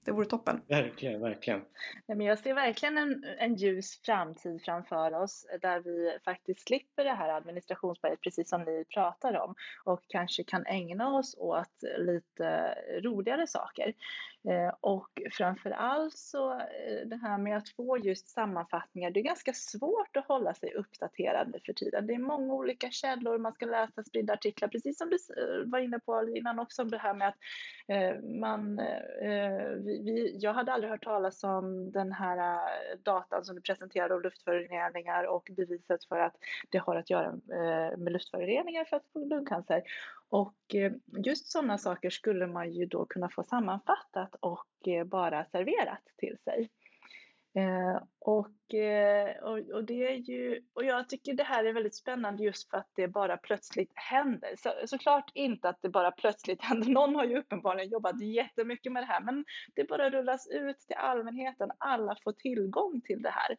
Det 0.05 0.13
vore 0.13 0.27
toppen. 0.27 0.63
Verkligen, 0.69 1.21
verkligen. 1.21 1.61
Nej, 2.07 2.19
men 2.19 2.27
jag 2.27 2.39
ser 2.39 2.55
verkligen 2.55 2.99
en, 2.99 3.25
en 3.39 3.55
ljus 3.55 4.01
framtid 4.05 4.63
framför 4.65 5.15
oss 5.15 5.47
där 5.61 5.81
vi 5.81 6.19
faktiskt 6.25 6.67
slipper 6.67 7.05
det 7.05 7.13
här 7.13 7.29
administrationsberget 7.29 8.21
precis 8.21 8.49
som 8.49 8.63
ni 8.63 8.85
pratar 8.95 9.37
om 9.37 9.55
och 9.85 10.01
kanske 10.09 10.45
kan 10.45 10.67
ägna 10.67 11.09
oss 11.09 11.35
åt 11.39 11.83
lite 11.99 12.75
roligare 13.03 13.47
saker. 13.47 13.95
Eh, 14.49 14.75
och 14.81 15.09
framför 15.33 15.71
allt 15.71 16.19
så 16.19 16.53
eh, 16.53 17.07
det 17.07 17.17
här 17.17 17.39
med 17.39 17.57
att 17.57 17.69
få 17.69 17.99
just 17.99 18.29
sammanfattningar, 18.29 19.11
det 19.11 19.21
är 19.21 19.25
ganska 19.25 19.53
svårt 19.53 20.17
att 20.17 20.27
hålla 20.27 20.55
sig 20.55 20.75
uppdaterad 20.75 21.57
för 21.67 21.73
tiden. 21.73 22.07
Det 22.07 22.15
är 22.15 22.19
många 22.19 22.55
olika 22.55 22.91
källor, 22.91 23.39
man 23.39 23.53
ska 23.53 23.67
läsa 23.67 24.05
spridda 24.05 24.33
artiklar, 24.33 24.69
precis 24.69 24.99
som 24.99 25.11
du 25.11 25.17
eh, 25.17 25.71
var 25.71 25.79
inne 25.79 25.99
på 25.99 26.29
innan 26.37 26.59
också, 26.59 26.85
det 26.85 26.99
här 26.99 27.15
med 27.15 27.29
att 27.29 27.37
man, 28.41 28.77
vi, 29.85 30.37
jag 30.41 30.55
hade 30.55 30.73
aldrig 30.73 30.91
hört 30.91 31.05
talas 31.05 31.45
om 31.45 31.93
den 31.93 32.13
här 32.13 32.61
datan 33.03 33.45
som 33.45 33.57
du 33.57 33.63
presenterade 33.63 34.15
om 34.15 34.23
luftföroreningar 34.23 35.25
och 35.25 35.51
beviset 35.57 36.05
för 36.05 36.19
att 36.19 36.37
det 36.71 36.79
har 36.79 36.97
att 36.97 37.11
göra 37.11 37.33
med 37.97 38.13
luftföroreningar 38.13 38.85
för 38.85 38.97
att 38.97 39.07
få 39.13 39.25
lungcancer. 39.25 39.83
Och 40.31 40.75
eh, 40.75 40.93
just 41.25 41.51
sådana 41.51 41.79
saker 41.79 42.11
skulle 42.11 42.47
man 42.47 42.73
ju 42.73 42.87
då 42.87 43.07
kunna 43.07 43.29
få 43.29 43.43
sammanfattat 43.43 44.35
och 44.41 44.89
eh, 44.89 45.05
bara 45.05 45.45
serverat 45.45 46.03
till 46.17 46.37
sig. 46.45 46.71
Eh, 47.55 48.03
och, 48.19 48.49
och, 49.43 49.59
och, 49.75 49.85
det 49.85 50.09
är 50.09 50.17
ju, 50.17 50.63
och 50.75 50.85
jag 50.85 51.09
tycker 51.09 51.35
det 51.35 51.45
här 51.45 51.65
är 51.65 51.73
väldigt 51.73 51.97
spännande 51.97 52.45
just 52.45 52.71
för 52.71 52.79
att 52.79 52.91
det 52.95 53.09
bara 53.09 53.37
plötsligt 53.37 53.93
händer. 53.95 54.55
Så, 54.59 54.73
såklart 54.87 55.31
inte 55.35 55.69
att 55.69 55.83
det 55.83 55.89
bara 55.89 56.11
plötsligt 56.11 56.63
händer. 56.65 56.89
Någon 56.89 57.15
har 57.15 57.25
ju 57.25 57.39
uppenbarligen 57.39 57.91
jobbat 57.91 58.23
jättemycket 58.23 58.93
med 58.93 59.03
det 59.03 59.07
här, 59.07 59.21
men 59.21 59.45
det 59.75 59.85
bara 59.85 60.11
rullas 60.11 60.49
ut 60.51 60.79
till 60.79 60.97
allmänheten. 60.97 61.71
Alla 61.79 62.17
får 62.25 62.33
tillgång 62.33 63.01
till 63.01 63.23
det 63.23 63.31
här. 63.31 63.57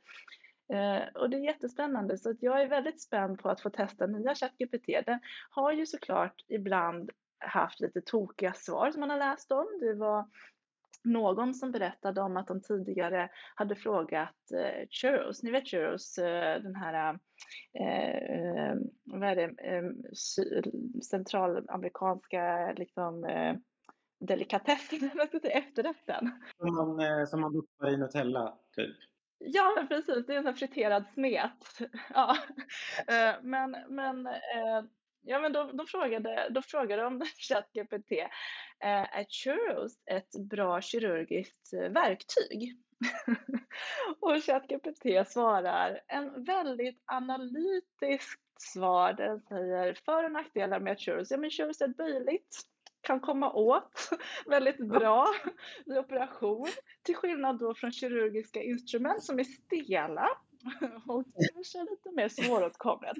Eh, 0.71 1.03
och 1.15 1.29
det 1.29 1.37
är 1.37 1.41
jättespännande 1.41 2.17
så 2.17 2.29
att 2.29 2.43
jag 2.43 2.61
är 2.61 2.67
väldigt 2.67 3.01
spänd 3.01 3.39
på 3.39 3.49
att 3.49 3.61
få 3.61 3.69
testa 3.69 4.07
nya 4.07 4.35
ChatGPT. 4.35 4.85
Den 5.05 5.19
har 5.49 5.71
ju 5.71 5.85
såklart 5.85 6.45
ibland 6.47 7.11
haft 7.39 7.79
lite 7.79 8.01
tokiga 8.01 8.53
svar 8.53 8.91
som 8.91 8.99
man 8.99 9.09
har 9.09 9.17
läst 9.17 9.51
om. 9.51 9.67
Det 9.79 9.93
var 9.93 10.27
någon 11.03 11.53
som 11.53 11.71
berättade 11.71 12.21
om 12.21 12.37
att 12.37 12.47
de 12.47 12.61
tidigare 12.61 13.29
hade 13.55 13.75
frågat 13.75 14.51
eh, 14.53 14.87
churros, 14.89 15.43
ni 15.43 15.51
vet 15.51 15.67
churros, 15.67 16.17
eh, 16.17 16.61
den 16.61 16.75
här 16.75 17.19
eh, 17.73 18.15
eh 18.15 18.75
vad 19.03 19.29
är 19.29 19.35
det, 19.35 19.43
eh, 19.43 19.83
centralamerikanska 21.01 22.73
liksom 22.77 23.23
eh, 23.23 23.55
delikatessen, 24.19 25.11
efterrätten. 25.43 26.31
Som 26.57 26.75
man, 26.75 26.99
eh, 26.99 27.25
som 27.25 27.41
man 27.41 27.53
doppar 27.53 27.93
i 27.93 27.97
Nutella, 27.97 28.57
typ? 28.75 29.10
Ja, 29.43 29.85
precis. 29.89 30.25
Det 30.25 30.33
är 30.33 30.37
en 30.37 30.43
sån 30.43 30.55
friterad 30.55 31.05
smet. 31.13 31.79
Eh, 32.15 32.29
eh, 33.07 33.15
ja. 33.15 33.39
Men, 33.41 33.71
men, 33.89 34.29
ja, 35.21 35.39
men 35.39 35.53
de, 35.53 35.77
då, 35.77 35.85
frågade, 35.85 36.47
då 36.49 36.61
frågade 36.61 37.05
om 37.05 37.21
ChatGPT, 37.49 38.11
eh, 38.11 39.17
är 39.17 39.25
churros 39.29 40.01
ett 40.05 40.49
bra 40.49 40.81
kirurgiskt 40.81 41.73
verktyg? 41.73 42.77
och 44.19 44.43
ChatGPT 44.43 45.27
svarar 45.27 46.01
en 46.07 46.43
väldigt 46.43 47.03
analytiskt 47.05 48.61
svar. 48.61 49.13
Den 49.13 49.41
säger 49.41 49.93
för 49.93 50.23
och 50.23 50.31
nackdelar 50.31 50.79
med 50.79 50.99
churros. 50.99 51.31
Ja, 51.31 51.37
men 51.37 51.49
churros 51.49 51.81
är 51.81 51.87
böjligt 51.87 52.57
kan 53.01 53.19
komma 53.19 53.51
åt 53.51 54.09
väldigt 54.45 54.77
bra 54.77 55.27
vid 55.85 55.97
operation. 55.97 56.67
Till 57.03 57.15
skillnad 57.15 57.59
då 57.59 57.73
från 57.73 57.91
kirurgiska 57.91 58.63
instrument 58.63 59.23
som 59.23 59.39
är 59.39 59.43
stela 59.43 60.27
och 61.07 61.25
kanske 61.53 61.79
lite 61.79 62.11
mer 62.11 62.29
svåråtkomliga. 62.29 63.13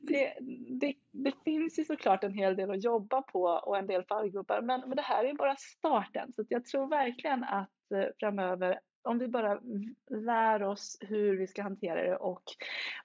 Det, 0.00 0.34
det, 0.80 0.94
det, 1.10 1.32
finns 1.44 1.78
ju 1.78 1.84
såklart 1.84 2.24
en 2.24 2.34
hel 2.34 2.56
del 2.56 2.70
att 2.70 2.84
jobba 2.84 3.22
på 3.22 3.42
och 3.42 3.78
en 3.78 3.86
del 3.86 4.04
fallgropar 4.04 4.62
men, 4.62 4.80
men 4.80 4.96
det 4.96 5.02
här 5.02 5.24
är 5.24 5.34
bara 5.34 5.56
starten 5.56 6.32
så 6.32 6.44
jag 6.48 6.64
tror 6.64 6.86
verkligen 6.86 7.44
att 7.44 7.92
eh, 7.94 8.06
framöver 8.18 8.80
om 9.04 9.18
vi 9.18 9.28
bara 9.28 9.60
lär 10.10 10.62
oss 10.62 10.98
hur 11.00 11.36
vi 11.36 11.46
ska 11.46 11.62
hantera 11.62 12.02
det 12.02 12.16
och, 12.16 12.42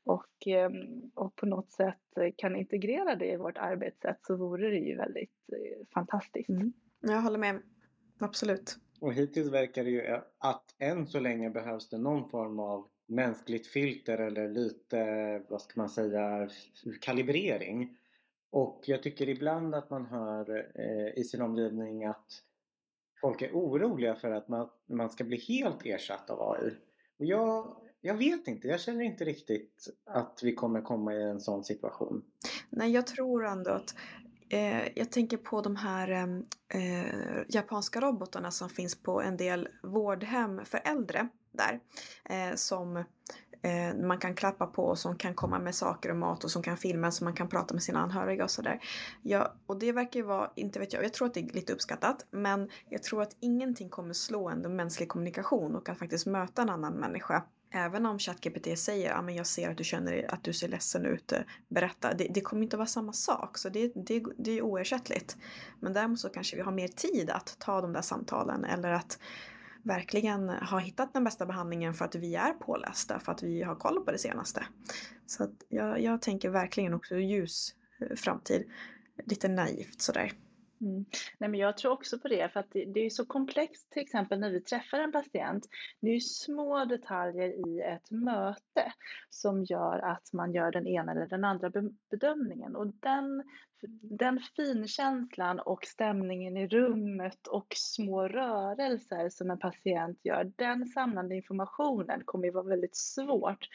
och, 0.04 0.48
ehm, 0.48 1.12
och 1.16 1.36
på 1.36 1.46
något 1.46 1.72
sätt 1.72 2.36
kan 2.36 2.56
integrera 2.56 3.16
det 3.16 3.32
i 3.32 3.38
vårt 3.38 3.58
arbetssätt 3.58 4.20
så 4.22 4.36
vore 4.36 4.70
det 4.70 4.78
ju 4.78 4.96
väldigt 4.96 5.50
eh, 5.52 5.88
fantastiskt. 5.94 6.50
Mm. 6.50 6.74
Jag 7.02 7.22
håller 7.22 7.40
med. 7.40 7.62
Absolut. 8.20 8.78
Och 9.02 9.14
hittills 9.14 9.52
verkar 9.52 9.84
det 9.84 9.90
ju 9.90 10.20
att 10.38 10.76
än 10.80 11.08
så 11.08 11.20
länge 11.20 11.50
behövs 11.50 11.90
det 11.90 11.98
någon 11.98 12.30
form 12.30 12.60
av 12.60 12.88
mänskligt 13.08 13.68
filter 13.68 14.18
eller 14.18 14.50
lite, 14.50 15.44
vad 15.50 15.62
ska 15.62 15.82
man 15.82 15.90
säga, 15.90 16.50
kalibrering. 17.02 17.98
Och 18.52 18.82
jag 18.86 19.04
tycker 19.04 19.30
ibland 19.30 19.76
att 19.76 19.90
man 19.90 20.06
hör 20.06 20.72
eh, 20.76 21.20
i 21.20 21.24
sin 21.24 21.42
omgivning 21.42 22.06
att 22.06 22.44
folk 23.22 23.42
är 23.42 23.52
oroliga 23.52 24.16
för 24.16 24.32
att 24.32 24.48
man, 24.48 24.70
man 24.90 25.10
ska 25.10 25.24
bli 25.24 25.38
helt 25.38 25.86
ersatt 25.86 26.30
av 26.30 26.52
AI. 26.52 26.72
Och 27.20 27.26
jag, 27.26 27.76
jag 28.02 28.14
vet 28.14 28.48
inte, 28.48 28.68
jag 28.68 28.80
känner 28.80 29.02
inte 29.02 29.24
riktigt 29.24 29.88
att 30.06 30.40
vi 30.44 30.56
kommer 30.56 30.82
komma 30.82 31.14
i 31.14 31.24
en 31.24 31.40
sån 31.40 31.64
situation. 31.64 32.24
Nej, 32.70 32.92
jag 32.92 33.08
tror 33.08 33.46
ändå 33.46 33.72
att 33.72 33.96
eh, 34.50 34.98
jag 34.98 35.12
tänker 35.12 35.38
på 35.38 35.62
de 35.62 35.76
här 35.76 36.10
eh, 36.74 37.44
japanska 37.48 38.02
robotarna 38.02 38.52
som 38.52 38.70
finns 38.70 39.04
på 39.04 39.22
en 39.22 39.38
del 39.38 39.68
vårdhem 39.84 40.66
för 40.66 40.82
äldre 40.86 41.28
där. 41.52 41.80
Eh, 42.26 42.56
som 42.56 43.04
eh, 43.62 43.96
man 43.96 44.18
kan 44.18 44.36
klappa 44.36 44.68
på 44.68 44.84
och 44.84 45.00
som 45.00 45.16
kan 45.16 45.34
komma 45.34 45.60
med 45.60 45.76
saker 45.76 46.10
och 46.10 46.18
mat 46.18 46.44
och 46.44 46.52
som 46.52 46.64
kan 46.64 46.78
filma 46.78 47.12
så 47.12 47.24
man 47.24 47.34
kan 47.34 47.50
prata 47.50 47.74
med 47.74 47.84
sina 47.84 48.00
anhöriga 48.00 48.44
och 48.44 48.52
sådär. 48.52 48.80
Ja, 49.22 49.54
och 49.66 49.80
det 49.80 49.92
verkar 49.92 50.20
ju 50.20 50.26
vara, 50.26 50.52
inte 50.56 50.80
vet 50.80 50.94
jag, 50.94 51.04
jag 51.04 51.14
tror 51.14 51.28
att 51.28 51.34
det 51.34 51.40
är 51.40 51.54
lite 51.54 51.74
uppskattat 51.74 52.26
men 52.32 52.70
jag 52.90 53.04
tror 53.04 53.22
att 53.22 53.36
ingenting 53.40 53.90
kommer 53.90 54.14
slå 54.14 54.50
en 54.50 54.76
mänsklig 54.76 55.10
kommunikation 55.10 55.76
och 55.76 55.90
att 55.90 56.00
faktiskt 56.00 56.26
möta 56.26 56.62
en 56.62 56.70
annan 56.70 56.94
människa. 56.94 57.44
Även 57.72 58.06
om 58.06 58.20
ChatGPT 58.20 58.80
säger 58.80 59.12
att 59.12 59.26
ah, 59.26 59.32
jag 59.32 59.48
ser 59.48 59.70
att 59.70 59.78
du 59.78 59.84
känner 59.84 60.34
att 60.34 60.44
du 60.44 60.54
ser 60.54 60.68
ledsen 60.68 61.06
ut, 61.06 61.32
eh, 61.32 61.40
berätta. 61.68 62.14
Det, 62.14 62.28
det 62.34 62.42
kommer 62.42 62.64
inte 62.64 62.78
vara 62.78 62.88
samma 62.88 63.14
sak, 63.14 63.58
så 63.58 63.70
det, 63.70 63.92
det, 63.96 64.24
det 64.38 64.52
är 64.52 64.62
oersättligt. 64.62 65.38
Men 65.80 65.94
däremot 65.94 66.20
så 66.20 66.30
kanske 66.30 66.56
vi 66.56 66.62
har 66.62 66.72
mer 66.72 66.88
tid 66.88 67.30
att 67.30 67.56
ta 67.60 67.82
de 67.82 67.94
där 67.94 68.02
samtalen 68.02 68.66
eller 68.66 68.92
att 68.92 69.20
verkligen 69.90 70.50
har 70.50 70.80
hittat 70.80 71.14
den 71.14 71.24
bästa 71.24 71.46
behandlingen 71.46 71.94
för 71.94 72.06
att 72.06 72.16
vi 72.16 72.36
är 72.36 72.54
pålästa, 72.54 73.20
för 73.20 73.32
att 73.32 73.44
vi 73.44 73.64
har 73.64 73.76
koll 73.76 74.06
på 74.06 74.12
det 74.12 74.18
senaste. 74.18 74.66
Så 75.26 75.44
att 75.44 75.64
jag, 75.70 76.02
jag 76.02 76.22
tänker 76.22 76.50
verkligen 76.50 76.94
också 76.94 77.16
ljus 77.16 77.76
eh, 78.02 78.16
framtid. 78.16 78.70
Lite 79.26 79.48
naivt 79.48 80.02
sådär. 80.02 80.32
Mm. 80.82 81.06
Nej, 81.38 81.50
men 81.50 81.60
jag 81.60 81.78
tror 81.78 81.92
också 81.92 82.20
på 82.20 82.28
det, 82.28 82.50
för 82.54 82.60
att 82.60 82.72
det, 82.72 82.86
det 82.86 83.06
är 83.06 83.10
så 83.10 83.26
komplext 83.26 83.92
till 83.92 84.02
exempel 84.02 84.40
när 84.40 84.52
vi 84.52 84.62
träffar 84.62 85.00
en 85.00 85.12
patient. 85.12 85.68
Det 86.00 86.10
är 86.10 86.14
ju 86.14 86.20
små 86.20 86.86
detaljer 86.86 87.68
i 87.68 87.82
ett 87.82 88.12
möte 88.12 88.94
som 89.30 89.64
gör 89.64 90.00
att 90.00 90.34
man 90.34 90.54
gör 90.54 90.72
den 90.72 90.88
ena 90.88 91.12
eller 91.12 91.28
den 91.28 91.46
andra 91.46 91.72
bedömningen. 92.12 92.76
Och 92.76 92.88
den, 92.88 93.44
den 94.02 94.40
finkänslan 94.56 95.60
och 95.60 95.86
stämningen 95.86 96.58
i 96.58 96.68
rummet 96.68 97.48
och 97.48 97.74
små 97.76 98.28
rörelser 98.28 99.30
som 99.30 99.52
en 99.52 99.60
patient 99.60 100.20
gör, 100.24 100.52
den 100.56 100.86
samlande 100.86 101.36
informationen 101.36 102.22
kommer 102.26 102.46
ju 102.46 102.52
vara 102.52 102.64
väldigt 102.64 102.96
svårt 102.96 103.68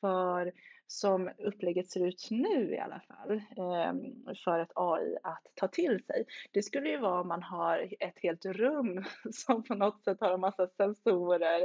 för 0.00 0.52
som 0.92 1.30
upplägget 1.38 1.90
ser 1.90 2.06
ut 2.06 2.28
nu 2.30 2.74
i 2.74 2.78
alla 2.78 3.00
fall 3.00 3.42
ehm, 3.56 4.34
för 4.44 4.58
ett 4.58 4.72
AI 4.74 5.16
att 5.22 5.46
ta 5.54 5.68
till 5.68 6.04
sig. 6.04 6.24
Det 6.52 6.62
skulle 6.62 6.88
ju 6.88 6.98
vara 6.98 7.20
om 7.20 7.28
man 7.28 7.42
har 7.42 7.88
ett 8.00 8.18
helt 8.22 8.44
rum 8.44 9.04
som 9.32 9.62
på 9.62 9.74
något 9.74 10.04
sätt 10.04 10.20
har 10.20 10.34
en 10.34 10.40
massa 10.40 10.68
sensorer 10.68 11.60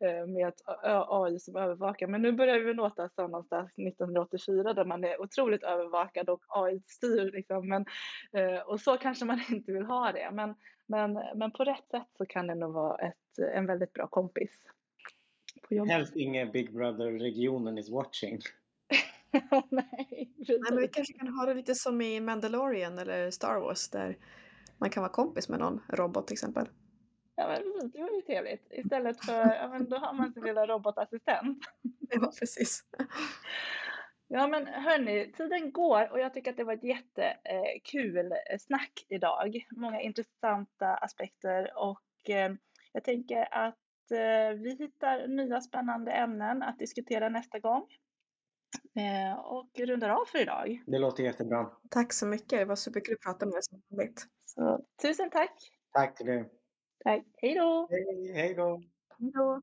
eh, 0.00 0.26
med 0.26 0.48
ett 0.48 0.60
AI 0.86 1.38
som 1.38 1.56
övervakar. 1.56 2.06
Men 2.06 2.22
nu 2.22 2.32
börjar 2.32 2.58
vi 2.58 2.74
låta 2.74 3.08
som 3.08 3.30
någonstans 3.30 3.70
1984 3.78 4.74
där 4.74 4.84
man 4.84 5.04
är 5.04 5.20
otroligt 5.20 5.62
övervakad 5.62 6.28
och 6.28 6.42
AI 6.48 6.82
styr 6.86 7.32
liksom. 7.32 7.68
Men, 7.68 7.84
eh, 8.32 8.60
och 8.60 8.80
så 8.80 8.96
kanske 8.96 9.24
man 9.24 9.40
inte 9.50 9.72
vill 9.72 9.84
ha 9.84 10.12
det. 10.12 10.30
Men, 10.32 10.54
men, 10.86 11.12
men 11.34 11.50
på 11.50 11.64
rätt 11.64 11.88
sätt 11.90 12.08
så 12.18 12.26
kan 12.26 12.46
det 12.46 12.54
nog 12.54 12.72
vara 12.72 12.96
ett, 12.96 13.38
en 13.54 13.66
väldigt 13.66 13.92
bra 13.92 14.06
kompis. 14.06 14.66
Helst 15.88 16.16
ingen 16.16 16.50
Big 16.52 16.72
Brother-regionen 16.72 17.78
is 17.78 17.90
watching. 17.90 18.40
Nej, 19.70 20.32
Nej, 20.48 20.58
men 20.70 20.78
vi 20.78 20.88
kanske 20.88 21.12
kan 21.12 21.28
ha 21.28 21.46
det 21.46 21.54
lite 21.54 21.74
som 21.74 22.00
i 22.00 22.20
Mandalorian 22.20 22.98
eller 22.98 23.30
Star 23.30 23.60
Wars 23.60 23.90
där 23.90 24.18
man 24.78 24.90
kan 24.90 25.02
vara 25.02 25.12
kompis 25.12 25.48
med 25.48 25.58
någon 25.58 25.80
robot 25.88 26.26
till 26.26 26.34
exempel. 26.34 26.68
Ja, 27.36 27.48
men 27.48 27.90
det 27.90 28.02
var 28.02 28.10
ju 28.10 28.22
trevligt. 28.22 28.66
Istället 28.70 29.24
för, 29.24 29.54
ja 29.54 29.68
men 29.68 29.88
då 29.88 29.96
har 29.96 30.12
man 30.12 30.32
sin 30.32 30.44
lilla 30.44 30.66
robotassistent. 30.66 31.58
Ja, 32.10 32.32
precis. 32.40 32.84
Ja 34.32 34.46
men 34.46 34.66
hörni, 34.66 35.32
tiden 35.36 35.72
går 35.72 36.12
och 36.12 36.20
jag 36.20 36.34
tycker 36.34 36.50
att 36.50 36.56
det 36.56 36.64
var 36.64 36.72
ett 36.72 36.84
jättekul 36.84 38.32
eh, 38.32 38.58
snack 38.58 39.06
idag. 39.08 39.66
Många 39.70 40.00
intressanta 40.00 40.94
aspekter 40.94 41.70
och 41.76 42.30
eh, 42.30 42.52
jag 42.92 43.04
tänker 43.04 43.54
att 43.54 44.10
eh, 44.10 44.58
vi 44.62 44.76
hittar 44.78 45.26
nya 45.28 45.60
spännande 45.60 46.12
ämnen 46.12 46.62
att 46.62 46.78
diskutera 46.78 47.28
nästa 47.28 47.58
gång. 47.58 47.86
Eh, 48.96 49.38
och 49.38 49.70
rundar 49.78 50.08
av 50.08 50.24
för 50.24 50.38
idag. 50.38 50.82
Det 50.86 50.98
låter 50.98 51.24
jättebra. 51.24 51.70
Tack 51.90 52.12
så 52.12 52.26
mycket. 52.26 52.48
Det 52.48 52.64
var 52.64 52.76
superkul 52.76 53.14
att 53.14 53.20
prata 53.20 53.46
med 53.46 53.54
dig 53.54 53.62
som 53.62 53.82
vanligt. 53.88 54.26
Så, 54.44 54.84
tusen 55.02 55.30
tack. 55.30 55.52
Tack 55.92 56.16
till 56.16 56.26
dig. 56.26 56.44
Tack. 57.04 57.22
Hej 57.36 57.54
då. 57.54 57.88
Hej, 57.90 58.32
hej 58.34 58.54
då. 58.54 58.82
Hej 59.18 59.30
då. 59.34 59.60